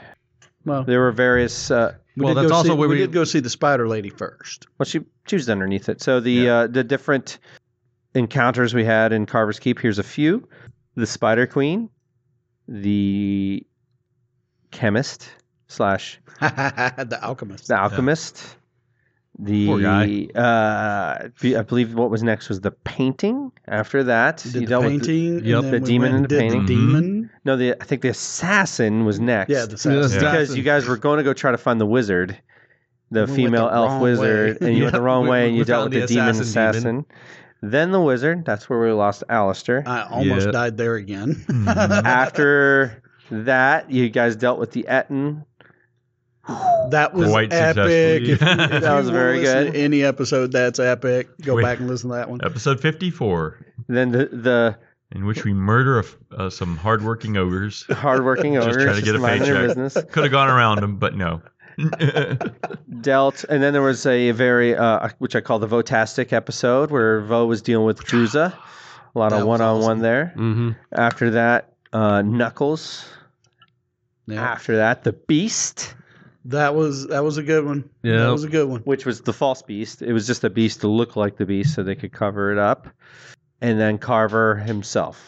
Well, 0.65 0.83
There 0.83 0.99
were 0.99 1.11
various. 1.11 1.69
Uh, 1.71 1.93
we 2.15 2.25
Well, 2.25 2.33
did 2.33 2.41
that's 2.43 2.49
go 2.51 2.55
also 2.55 2.69
see, 2.69 2.75
where 2.75 2.89
we 2.89 2.95
we- 2.95 3.01
did 3.01 3.11
go 3.11 3.23
see 3.23 3.39
the 3.39 3.49
Spider 3.49 3.87
Lady 3.87 4.09
first. 4.09 4.67
Well, 4.77 4.85
she 4.85 5.01
she 5.27 5.35
was 5.35 5.49
underneath 5.49 5.89
it. 5.89 6.01
So 6.01 6.19
the 6.19 6.31
Yeah. 6.31 6.53
uh, 6.59 6.67
the 6.67 6.83
different 6.83 7.39
encounters 8.13 8.73
we 8.73 8.83
had 8.83 9.13
in 9.13 9.25
Carver's 9.25 9.59
Keep. 9.59 9.79
Here's 9.79 9.99
a 9.99 10.03
few: 10.03 10.47
the 10.95 11.07
Spider 11.07 11.47
Queen, 11.47 11.89
the 12.67 13.65
chemist 14.71 15.29
slash 15.67 16.19
the 16.39 17.19
alchemist. 17.21 17.67
the 17.67 17.77
alchemist. 17.79 18.55
The 19.39 19.65
Poor 19.65 19.79
guy. 19.81 20.27
Uh, 20.35 21.29
I 21.57 21.61
believe 21.63 21.93
what 21.95 22.11
was 22.11 22.21
next 22.21 22.49
was 22.49 22.61
the 22.61 22.71
painting. 22.71 23.51
After 23.67 24.03
that, 24.03 24.43
you 24.45 24.51
the 24.51 24.65
dealt 24.65 24.83
with 24.83 24.93
the- 24.93 24.99
painting, 24.99 25.45
Yep. 25.45 25.61
The 25.63 25.71
we 25.71 25.79
demon 25.79 26.11
went 26.11 26.15
and 26.15 26.29
the 26.29 26.37
painting. 26.39 26.65
The 26.65 26.75
demon, 26.75 27.29
no, 27.45 27.55
the 27.57 27.75
I 27.81 27.85
think 27.85 28.01
the 28.01 28.09
assassin 28.09 29.05
was 29.05 29.19
next. 29.19 29.49
yeah, 29.49 29.65
the 29.65 29.75
assassin. 29.75 30.21
yeah. 30.23 30.31
because 30.31 30.55
you 30.57 30.63
guys 30.63 30.85
were 30.85 30.97
going 30.97 31.17
to 31.17 31.23
go 31.23 31.33
try 31.33 31.49
to 31.51 31.57
find 31.57 31.79
the 31.81 31.85
wizard, 31.85 32.37
the 33.09 33.25
We 33.25 33.35
female 33.35 33.67
the 33.69 33.73
elf 33.75 34.01
wizard, 34.01 34.59
way. 34.61 34.67
and 34.67 34.77
you 34.77 34.83
went 34.85 34.93
the 34.95 35.01
wrong 35.01 35.23
we- 35.23 35.29
way, 35.29 35.47
and 35.47 35.55
you 35.57 35.63
dealt 35.63 35.85
with 35.85 35.93
the, 35.93 36.01
the 36.01 36.07
demon 36.07 36.29
assassin 36.29 36.41
assassin. 36.43 36.81
demon. 36.83 37.05
Then 37.63 37.91
the 37.91 38.01
wizard. 38.01 38.43
That's 38.45 38.69
where 38.69 38.79
we 38.79 38.91
lost 38.91 39.23
Alister. 39.29 39.83
I 39.85 40.03
almost 40.09 40.47
Yeah. 40.47 40.51
died 40.51 40.77
there 40.77 40.95
again. 40.95 41.45
After 41.67 43.01
that, 43.31 43.89
you 43.89 44.09
guys 44.09 44.35
dealt 44.35 44.59
with 44.59 44.71
the 44.71 44.87
Ettin. 44.87 45.45
that 46.89 47.13
was 47.13 47.29
Quite 47.29 47.53
epic. 47.53 48.23
If, 48.23 48.41
if 48.41 48.81
That 48.81 48.93
was 48.95 49.09
very 49.09 49.41
good. 49.41 49.73
to 49.73 49.79
Any 49.79 50.03
episode 50.03 50.51
that's 50.51 50.79
epic, 50.79 51.29
go 51.41 51.55
Wait. 51.55 51.63
back 51.63 51.79
and 51.79 51.87
listen 51.87 52.09
to 52.09 52.15
that 52.15 52.29
one. 52.29 52.39
Episode 52.43 52.79
54, 52.79 53.57
Then 53.87 54.11
the 54.11 54.25
the 54.27 54.77
in 55.13 55.25
which 55.25 55.43
we 55.43 55.53
murder 55.53 55.97
a 55.99 56.03
f 56.03 56.17
uh, 56.37 56.49
some 56.49 56.77
hardworking 56.77 57.35
ogres. 57.37 57.85
hardworking 57.89 58.53
Just 58.55 58.67
owners 58.69 58.83
trying 58.83 58.95
to 58.95 59.01
get 59.01 59.15
a 59.15 59.19
minding 59.19 59.43
their 59.43 59.55
paycheck. 59.67 59.75
business 59.77 60.05
Could 60.11 60.23
have 60.23 60.31
gone 60.31 60.49
around 60.49 60.79
them, 60.81 60.97
but 60.97 61.15
no. 61.15 61.41
dealt, 63.01 63.43
and 63.49 63.61
then 63.63 63.73
there 63.73 63.81
was 63.81 64.05
a 64.05 64.31
very 64.31 64.75
uh, 64.75 65.09
which 65.19 65.35
I 65.35 65.41
call 65.41 65.59
the 65.59 65.67
Votastic 65.67 66.33
episode 66.33 66.91
where 66.91 67.21
Voh 67.21 67.45
was 67.47 67.61
dealing 67.61 67.85
with 67.85 67.99
Druza. 68.03 68.53
A 69.15 69.19
lot 69.19 69.31
That 69.31 69.41
of 69.41 69.47
one 69.47 69.61
on 69.61 69.75
one 69.79 69.83
awesome. 69.83 69.99
there. 69.99 70.33
Mm-hmm. 70.37 70.69
After 70.93 71.31
that, 71.31 71.73
uh, 71.91 72.21
Knuckles. 72.21 73.05
Yeah. 74.27 74.41
After 74.41 74.77
that, 74.77 75.03
the 75.03 75.11
Beast. 75.13 75.95
That 76.45 76.75
was 76.75 77.07
that 77.07 77.23
was 77.23 77.37
a 77.37 77.43
good 77.43 77.65
one. 77.65 77.89
Yeah. 78.01 78.23
That 78.23 78.31
was 78.31 78.43
a 78.43 78.49
good 78.49 78.67
one. 78.67 78.81
which 78.81 79.05
was 79.05 79.21
the 79.21 79.33
false 79.33 79.61
beast. 79.61 80.01
It 80.01 80.13
was 80.13 80.25
just 80.25 80.43
a 80.43 80.49
beast 80.49 80.81
to 80.81 80.87
look 80.87 81.15
like 81.15 81.37
the 81.37 81.45
beast 81.45 81.75
so 81.75 81.83
they 81.83 81.95
could 81.95 82.11
cover 82.11 82.51
it 82.51 82.57
up. 82.57 82.87
And 83.61 83.79
then 83.79 83.99
Carver 83.99 84.55
himself, 84.55 85.23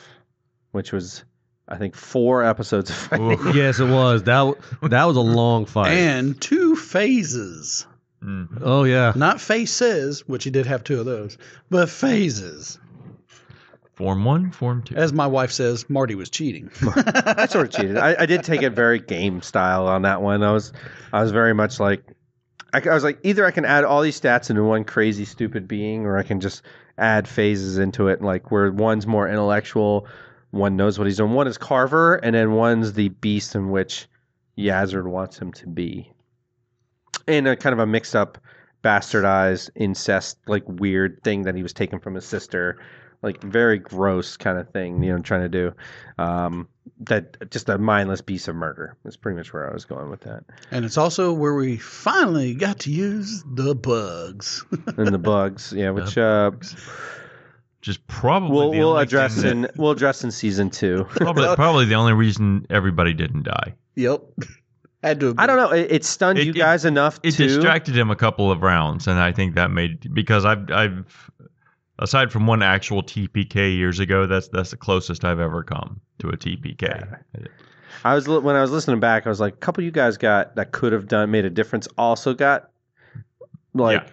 which 0.72 0.92
was, 0.92 1.24
I 1.68 1.78
think, 1.78 1.96
four 1.96 2.44
episodes 2.44 2.90
of 2.90 2.96
fighting. 2.96 3.40
Yes, 3.54 3.80
it 3.80 3.90
was. 3.90 4.24
That 4.24 4.56
that 4.82 5.06
was 5.06 5.18
a 5.18 5.22
long 5.22 5.68
fight. 5.68 5.92
And 5.92 6.40
two 6.42 6.76
phases. 6.76 7.86
Mm. 8.24 8.60
oh 8.62 8.86
yeah. 8.86 9.12
Not 9.16 9.42
faces, 9.42 10.28
which 10.28 10.46
he 10.46 10.50
did 10.50 10.66
have 10.66 10.84
two 10.84 11.00
of 11.00 11.06
those, 11.06 11.38
but 11.70 11.90
phases. 11.90 12.80
Form 13.96 14.26
one, 14.26 14.52
form 14.52 14.82
two. 14.82 14.96
As 14.96 15.14
my 15.14 15.28
wife 15.28 15.52
says, 15.52 15.88
Marty 15.88 16.16
was 16.16 16.30
cheating. 16.30 16.72
I 16.96 17.46
sort 17.46 17.68
of 17.68 17.72
cheated. 17.72 17.98
I, 17.98 18.16
I 18.20 18.26
did 18.26 18.44
take 18.44 18.64
it 18.64 18.72
very 18.72 19.00
game 19.00 19.42
style 19.44 19.88
on 19.88 20.02
that 20.02 20.22
one. 20.22 20.42
I 20.42 20.52
was, 20.52 20.74
I 21.12 21.22
was 21.22 21.32
very 21.32 21.54
much 21.54 21.80
like, 21.80 22.04
I, 22.74 22.82
I 22.90 22.94
was 22.94 23.04
like, 23.04 23.20
either 23.22 23.46
I 23.46 23.52
can 23.52 23.66
add 23.66 23.84
all 23.84 24.02
these 24.02 24.20
stats 24.20 24.50
into 24.50 24.64
one 24.64 24.84
crazy 24.84 25.26
stupid 25.26 25.68
being, 25.68 26.06
or 26.08 26.18
I 26.18 26.24
can 26.24 26.40
just 26.40 26.64
add 26.98 27.28
phases 27.28 27.78
into 27.78 28.08
it, 28.08 28.22
like 28.22 28.50
where 28.50 28.72
one's 28.72 29.06
more 29.06 29.28
intellectual, 29.28 30.08
one 30.50 30.76
knows 30.76 30.98
what 30.98 31.06
he's 31.06 31.18
doing. 31.18 31.34
One 31.34 31.48
is 31.48 31.60
Carver, 31.60 32.16
and 32.16 32.36
then 32.36 32.54
one's 32.54 32.94
the 32.94 33.10
beast 33.10 33.54
in 33.54 33.70
which 33.70 34.08
Yazard 34.58 35.06
wants 35.06 35.38
him 35.38 35.52
to 35.54 35.68
be. 35.68 36.12
And 37.28 37.48
a 37.48 37.56
kind 37.56 37.74
of 37.74 37.80
a 37.80 37.86
mixed 37.86 38.16
up, 38.16 38.40
bastardized, 38.84 39.70
incest, 39.76 40.38
like 40.48 40.64
weird 40.68 41.24
thing 41.24 41.44
that 41.44 41.56
he 41.56 41.64
was 41.64 41.74
taken 41.74 42.00
from 42.00 42.16
his 42.16 42.26
sister, 42.26 42.80
like 43.24 43.42
very 43.42 43.80
gross 43.80 44.38
kind 44.38 44.60
of 44.60 44.70
thing, 44.70 45.02
you 45.02 45.12
know, 45.12 45.20
trying 45.20 45.42
to 45.42 45.50
do. 45.50 45.74
Um, 46.18 46.68
that 47.00 47.50
just 47.50 47.68
a 47.70 47.78
mindless 47.78 48.22
piece 48.22 48.48
of 48.48 48.56
murder. 48.56 48.96
That's 49.04 49.18
pretty 49.18 49.38
much 49.38 49.52
where 49.54 49.68
I 49.70 49.74
was 49.74 49.84
going 49.86 50.10
with 50.10 50.22
that. 50.22 50.44
And 50.70 50.86
it's 50.86 50.98
also 50.98 51.34
where 51.34 51.56
we 51.56 51.78
finally 51.78 52.54
got 52.54 52.80
to 52.82 52.92
use 52.92 53.44
the 53.48 53.74
bugs. 53.74 54.64
And 54.98 55.08
the 55.08 55.18
bugs, 55.18 55.74
yeah, 55.76 55.90
which 55.90 56.18
uh, 56.18 56.52
Just 57.82 58.06
probably 58.08 58.52
we'll 58.52 58.72
the 58.72 58.78
we'll 58.80 58.90
only 58.92 59.04
address 59.04 59.42
thing 59.42 59.62
that- 59.62 59.72
in 59.72 59.78
we'll 59.82 59.92
address 59.92 60.24
in 60.24 60.32
season 60.32 60.70
two. 60.70 61.06
probably, 61.10 61.48
probably 61.56 61.86
the 61.86 61.96
only 61.96 62.14
reason 62.14 62.66
everybody 62.70 63.14
didn't 63.14 63.44
die. 63.44 63.74
yep. 63.96 64.22
Had 65.02 65.20
to. 65.20 65.36
I 65.38 65.48
don't 65.48 65.58
know. 65.58 65.72
It, 65.72 65.92
it 65.92 66.06
stunned 66.06 66.40
It- 66.40 66.46
you 66.46 66.52
it- 66.52 66.58
guys 66.58 66.86
enough 66.86 67.20
It 67.24 67.32
to 67.32 67.48
distracted 67.48 67.98
him 67.98 68.10
a 68.10 68.16
couple 68.16 68.50
of 68.52 68.62
rounds, 68.62 69.08
and 69.08 69.20
I 69.20 69.34
think 69.34 69.56
that 69.56 69.70
made 69.72 70.14
because 70.14 70.46
I've 70.46 70.70
I've 70.72 71.30
aside 72.00 72.32
from 72.32 72.48
one 72.48 72.62
actual 72.62 73.04
TPK 73.04 73.76
years 73.76 74.00
ago, 74.00 74.26
that's 74.26 74.48
that's 74.50 74.72
the 74.72 74.78
closest 74.78 75.26
I've 75.26 75.40
ever 75.40 75.64
come 75.64 76.02
to 76.20 76.30
a 76.30 76.38
TPK. 76.38 77.18
I 78.04 78.16
was 78.16 78.28
when 78.28 78.56
I 78.56 78.62
was 78.62 78.72
listening 78.72 79.00
back, 79.00 79.26
I 79.26 79.30
was 79.30 79.40
like, 79.40 79.54
a 79.54 79.58
couple 79.58 79.82
of 79.82 79.86
you 79.86 79.92
guys 79.92 80.18
got 80.18 80.56
that 80.56 80.72
could 80.72 80.94
have 80.94 81.08
done 81.08 81.32
made 81.32 81.46
a 81.46 81.50
difference. 81.50 81.88
Also 81.98 82.34
got 82.34 82.70
like 83.74 84.04
yeah. 84.04 84.10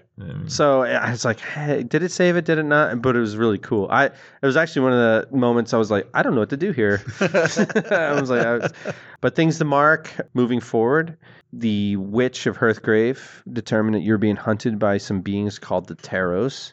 So. 0.47 0.83
I 0.83 1.11
was 1.11 1.25
like, 1.25 1.41
hey, 1.41 1.83
did 1.83 2.03
it 2.03 2.13
save 2.13 2.37
it? 2.37 2.45
Did 2.45 2.59
it 2.59 2.65
not? 2.65 3.01
But 3.01 3.17
it 3.17 3.21
was 3.21 3.37
really 3.37 3.59
cool. 3.59 3.89
I 3.91 4.07
it 4.07 4.15
was 4.43 4.57
actually 4.57 4.83
one 4.83 4.93
of 4.93 4.99
the 4.99 5.37
moments 5.37 5.73
I 5.73 5.79
was 5.79 5.91
like, 5.91 6.09
I 6.15 6.23
don't 6.23 6.35
know 6.35 6.41
what 6.41 6.51
to 6.51 6.57
do 6.57 6.73
here. 6.73 7.03
I 7.21 8.21
was 8.21 8.31
like, 8.31 8.45
I 8.45 8.59
was, 8.59 8.73
but 9.21 9.35
things 9.35 9.59
to 9.59 9.65
mark 9.65 10.15
moving 10.35 10.61
forward. 10.61 11.17
The 11.53 11.97
witch 11.97 12.47
of 12.47 12.59
Hearthgrave 12.59 13.21
determined 13.53 13.97
that 13.97 14.03
you're 14.03 14.19
being 14.19 14.37
hunted 14.37 14.79
by 14.79 14.99
some 14.99 15.21
beings 15.21 15.59
called 15.59 15.89
the 15.89 15.97
Taros, 15.97 16.73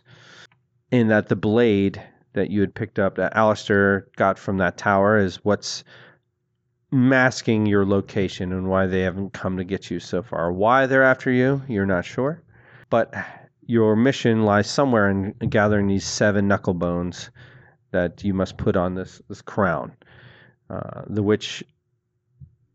and 0.91 1.09
that 1.09 1.27
the 1.29 1.35
blade 1.35 2.01
that 2.33 2.49
you 2.49 2.61
had 2.61 2.75
picked 2.75 2.99
up 2.99 3.15
that 3.15 3.35
Alister 3.35 4.09
got 4.15 4.37
from 4.39 4.57
that 4.57 4.77
tower 4.77 5.17
is 5.17 5.43
what's 5.43 5.83
masking 6.91 7.65
your 7.65 7.85
location 7.85 8.53
and 8.53 8.69
why 8.69 8.85
they 8.85 9.01
haven't 9.01 9.33
come 9.33 9.57
to 9.57 9.63
get 9.63 9.91
you 9.91 9.99
so 9.99 10.21
far. 10.21 10.51
Why 10.51 10.85
they're 10.85 11.03
after 11.03 11.31
you, 11.31 11.61
you're 11.67 11.85
not 11.85 12.05
sure. 12.05 12.41
But 12.89 13.13
your 13.61 13.95
mission 13.95 14.45
lies 14.45 14.69
somewhere 14.69 15.09
in 15.09 15.33
gathering 15.49 15.87
these 15.87 16.05
seven 16.05 16.47
knuckle 16.47 16.73
bones 16.73 17.29
that 17.91 18.23
you 18.23 18.33
must 18.33 18.57
put 18.57 18.77
on 18.77 18.95
this, 18.95 19.21
this 19.27 19.41
crown. 19.41 19.91
Uh, 20.69 21.01
the 21.07 21.23
witch 21.23 21.63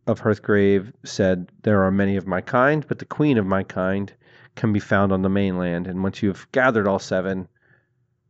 of 0.07 0.21
Hearthgrave 0.21 0.93
said, 1.05 1.51
There 1.63 1.83
are 1.85 1.91
many 1.91 2.17
of 2.17 2.27
my 2.27 2.41
kind, 2.41 2.87
but 2.87 2.99
the 2.99 3.05
queen 3.05 3.39
of 3.39 3.47
my 3.47 3.63
kind 3.63 4.13
can 4.57 4.73
be 4.73 4.81
found 4.81 5.13
on 5.13 5.23
the 5.23 5.29
mainland. 5.31 5.87
And 5.87 6.03
once 6.03 6.23
you've 6.23 6.51
gathered 6.53 6.87
all 6.87 6.99
seven, 6.99 7.49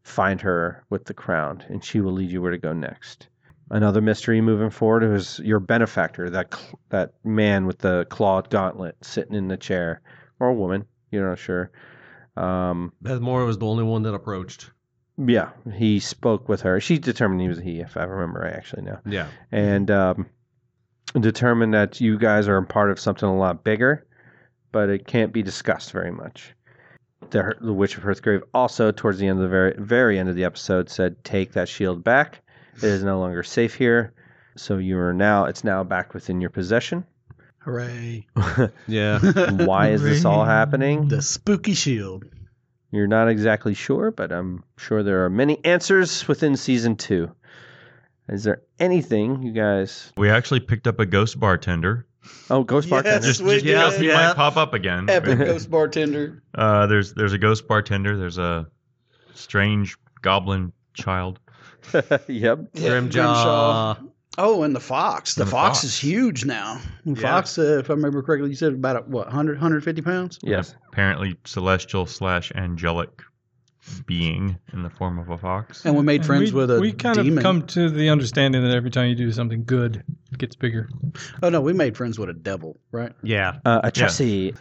find 0.02 0.40
her 0.40 0.84
with 0.90 1.04
the 1.04 1.14
crown, 1.14 1.62
and 1.68 1.82
she 1.84 2.00
will 2.00 2.12
lead 2.12 2.30
you 2.30 2.42
where 2.42 2.50
to 2.50 2.58
go 2.58 2.72
next. 2.72 3.28
Another 3.70 4.00
mystery 4.02 4.40
moving 4.40 4.70
forward 4.70 5.02
was 5.10 5.38
your 5.38 5.60
benefactor, 5.60 6.28
that 6.30 6.54
cl- 6.54 6.78
that 6.90 7.14
man 7.24 7.64
with 7.66 7.78
the 7.78 8.06
clawed 8.10 8.50
gauntlet 8.50 8.96
sitting 9.02 9.34
in 9.34 9.48
the 9.48 9.56
chair, 9.56 10.02
or 10.40 10.48
a 10.48 10.54
woman, 10.54 10.84
you're 11.10 11.28
not 11.28 11.38
sure. 11.38 11.70
Um, 12.36 12.92
Beth 13.00 13.20
Moore 13.20 13.44
was 13.44 13.58
the 13.58 13.66
only 13.66 13.84
one 13.84 14.02
that 14.02 14.14
approached. 14.14 14.70
yeah, 15.18 15.50
he 15.74 16.00
spoke 16.00 16.48
with 16.48 16.62
her. 16.62 16.80
She 16.80 16.98
determined 16.98 17.40
he 17.40 17.48
was 17.48 17.58
a 17.58 17.62
he, 17.62 17.80
if 17.80 17.96
I 17.96 18.04
remember 18.04 18.40
right, 18.40 18.52
actually 18.54 18.82
now, 18.82 19.00
Yeah. 19.06 19.28
and 19.50 19.90
um, 19.90 20.26
determined 21.18 21.74
that 21.74 22.00
you 22.00 22.18
guys 22.18 22.48
are 22.48 22.56
a 22.56 22.64
part 22.66 22.90
of 22.90 22.98
something 23.00 23.28
a 23.28 23.36
lot 23.36 23.64
bigger, 23.64 24.06
but 24.72 24.88
it 24.90 25.06
can't 25.06 25.32
be 25.32 25.42
discussed 25.42 25.92
very 25.92 26.10
much. 26.10 26.54
The, 27.30 27.54
the 27.60 27.72
Witch 27.72 27.96
of 27.96 28.02
Hearthgrave 28.02 28.42
also, 28.52 28.92
towards 28.92 29.18
the 29.18 29.26
end 29.26 29.38
of 29.38 29.42
the 29.42 29.48
very 29.48 29.74
very 29.78 30.18
end 30.18 30.28
of 30.28 30.36
the 30.36 30.44
episode, 30.44 30.90
said, 30.90 31.22
"Take 31.24 31.52
that 31.52 31.68
shield 31.68 32.04
back. 32.04 32.40
It 32.76 32.84
is 32.84 33.02
no 33.02 33.18
longer 33.20 33.42
safe 33.42 33.74
here. 33.74 34.12
So 34.56 34.78
you 34.78 34.98
are 34.98 35.12
now. 35.14 35.46
It's 35.46 35.64
now 35.64 35.82
back 35.84 36.12
within 36.14 36.40
your 36.40 36.50
possession. 36.50 37.04
Hooray. 37.58 38.26
Yeah. 38.86 39.18
Why 39.64 39.90
is 39.90 40.02
this 40.02 40.24
all 40.24 40.44
happening? 40.44 41.08
The 41.08 41.22
spooky 41.22 41.74
shield. 41.74 42.24
You're 42.90 43.06
not 43.06 43.28
exactly 43.28 43.72
sure, 43.74 44.10
but 44.10 44.32
I'm 44.32 44.64
sure 44.76 45.02
there 45.02 45.24
are 45.24 45.30
many 45.30 45.64
answers 45.64 46.28
within 46.28 46.56
season 46.56 46.96
two. 46.96 47.30
Is 48.28 48.44
there 48.44 48.62
anything 48.78 49.42
you 49.42 49.52
guys? 49.52 50.12
we 50.16 50.28
actually 50.28 50.60
picked 50.60 50.86
up 50.86 51.00
a 51.00 51.06
ghost 51.06 51.40
bartender. 51.40 52.06
Oh, 52.50 52.62
Ghost 52.64 52.86
Yes. 52.86 52.90
Bartender. 52.90 53.26
Just, 53.26 53.40
we 53.42 53.52
just 53.54 53.64
because 53.64 53.92
did. 53.94 54.02
he 54.02 54.08
Yeah. 54.08 54.28
might 54.28 54.36
pop 54.36 54.56
up 54.56 54.74
again. 54.74 55.08
Epic 55.10 55.38
ghost 55.38 55.70
bartender. 55.70 56.42
Uh, 56.54 56.86
there's 56.86 57.14
there's 57.14 57.32
a 57.32 57.38
ghost 57.38 57.66
bartender. 57.66 58.16
There's 58.16 58.38
a 58.38 58.68
strange 59.34 59.96
goblin 60.20 60.72
child. 60.94 61.40
yep. 62.28 62.72
Grimjaw. 62.74 64.08
Oh, 64.38 64.62
and 64.62 64.74
the 64.74 64.80
fox. 64.80 65.34
The, 65.34 65.42
And 65.42 65.48
the 65.48 65.50
fox, 65.50 65.78
fox. 65.80 65.84
is 65.84 65.98
huge 65.98 66.44
now. 66.46 66.80
The 67.04 67.20
Yeah. 67.20 67.20
fox, 67.20 67.58
uh, 67.58 67.78
if 67.80 67.90
I 67.90 67.94
remember 67.94 68.22
correctly, 68.22 68.48
you 68.50 68.56
said 68.56 68.72
about 68.72 69.06
what 69.08 69.26
100, 69.26 69.56
150 69.56 70.00
pounds. 70.02 70.38
Yes. 70.42 70.74
Apparently 70.88 71.36
celestial 71.44 72.06
slash 72.06 72.50
angelic 72.54 73.22
being 74.06 74.58
in 74.72 74.82
the 74.82 74.90
form 74.90 75.18
of 75.18 75.28
a 75.28 75.38
fox. 75.38 75.84
And 75.84 75.96
we 75.96 76.02
made 76.02 76.20
And 76.20 76.26
friends 76.26 76.52
we, 76.52 76.60
with 76.60 76.70
a 76.70 76.80
we 76.80 76.92
kind 76.92 77.16
demon. 77.16 77.38
of 77.38 77.42
come 77.42 77.66
to 77.68 77.90
the 77.90 78.10
understanding 78.10 78.62
that 78.62 78.74
every 78.74 78.90
time 78.90 79.08
you 79.08 79.14
do 79.14 79.30
something 79.32 79.64
good, 79.64 80.02
it 80.32 80.38
gets 80.38 80.54
bigger. 80.56 80.88
oh 81.42 81.48
no, 81.48 81.60
we 81.60 81.72
made 81.72 81.96
friends 81.96 82.18
with 82.18 82.28
a 82.28 82.34
devil, 82.34 82.78
right? 82.92 83.12
Yeah. 83.22 83.58
Uh, 83.64 83.80
a 83.84 83.90
Chessie. 83.90 84.56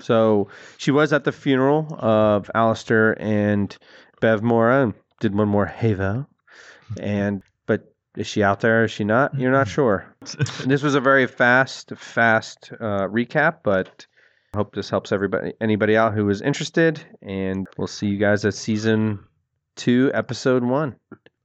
So 0.00 0.48
she 0.76 0.90
was 0.90 1.12
at 1.12 1.22
the 1.24 1.32
funeral 1.32 1.86
of 2.00 2.50
Alister 2.54 3.12
and 3.20 3.76
Bev 4.20 4.42
Mora 4.42 4.82
and 4.84 4.94
did 5.20 5.34
one 5.36 5.48
more 5.48 5.66
Heva. 5.66 6.26
And 7.00 7.42
but 7.66 7.94
is 8.16 8.26
she 8.26 8.42
out 8.42 8.60
there? 8.60 8.84
Is 8.84 8.90
she 8.90 9.04
not? 9.04 9.38
You're 9.38 9.52
not 9.52 9.68
sure. 9.76 10.04
this 10.66 10.82
was 10.82 10.94
a 10.96 11.00
very 11.00 11.26
fast, 11.28 11.92
fast 11.96 12.70
uh, 12.80 13.06
recap, 13.08 13.58
but 13.62 14.06
I 14.13 14.13
hope 14.54 14.74
this 14.74 14.90
helps 14.90 15.12
everybody, 15.12 15.52
anybody 15.60 15.96
out 15.96 16.14
who 16.14 16.28
is 16.30 16.40
interested. 16.40 17.00
And 17.22 17.66
we'll 17.76 17.86
see 17.86 18.06
you 18.06 18.18
guys 18.18 18.44
at 18.44 18.54
season 18.54 19.20
two, 19.76 20.10
episode 20.14 20.64
one. 20.64 20.96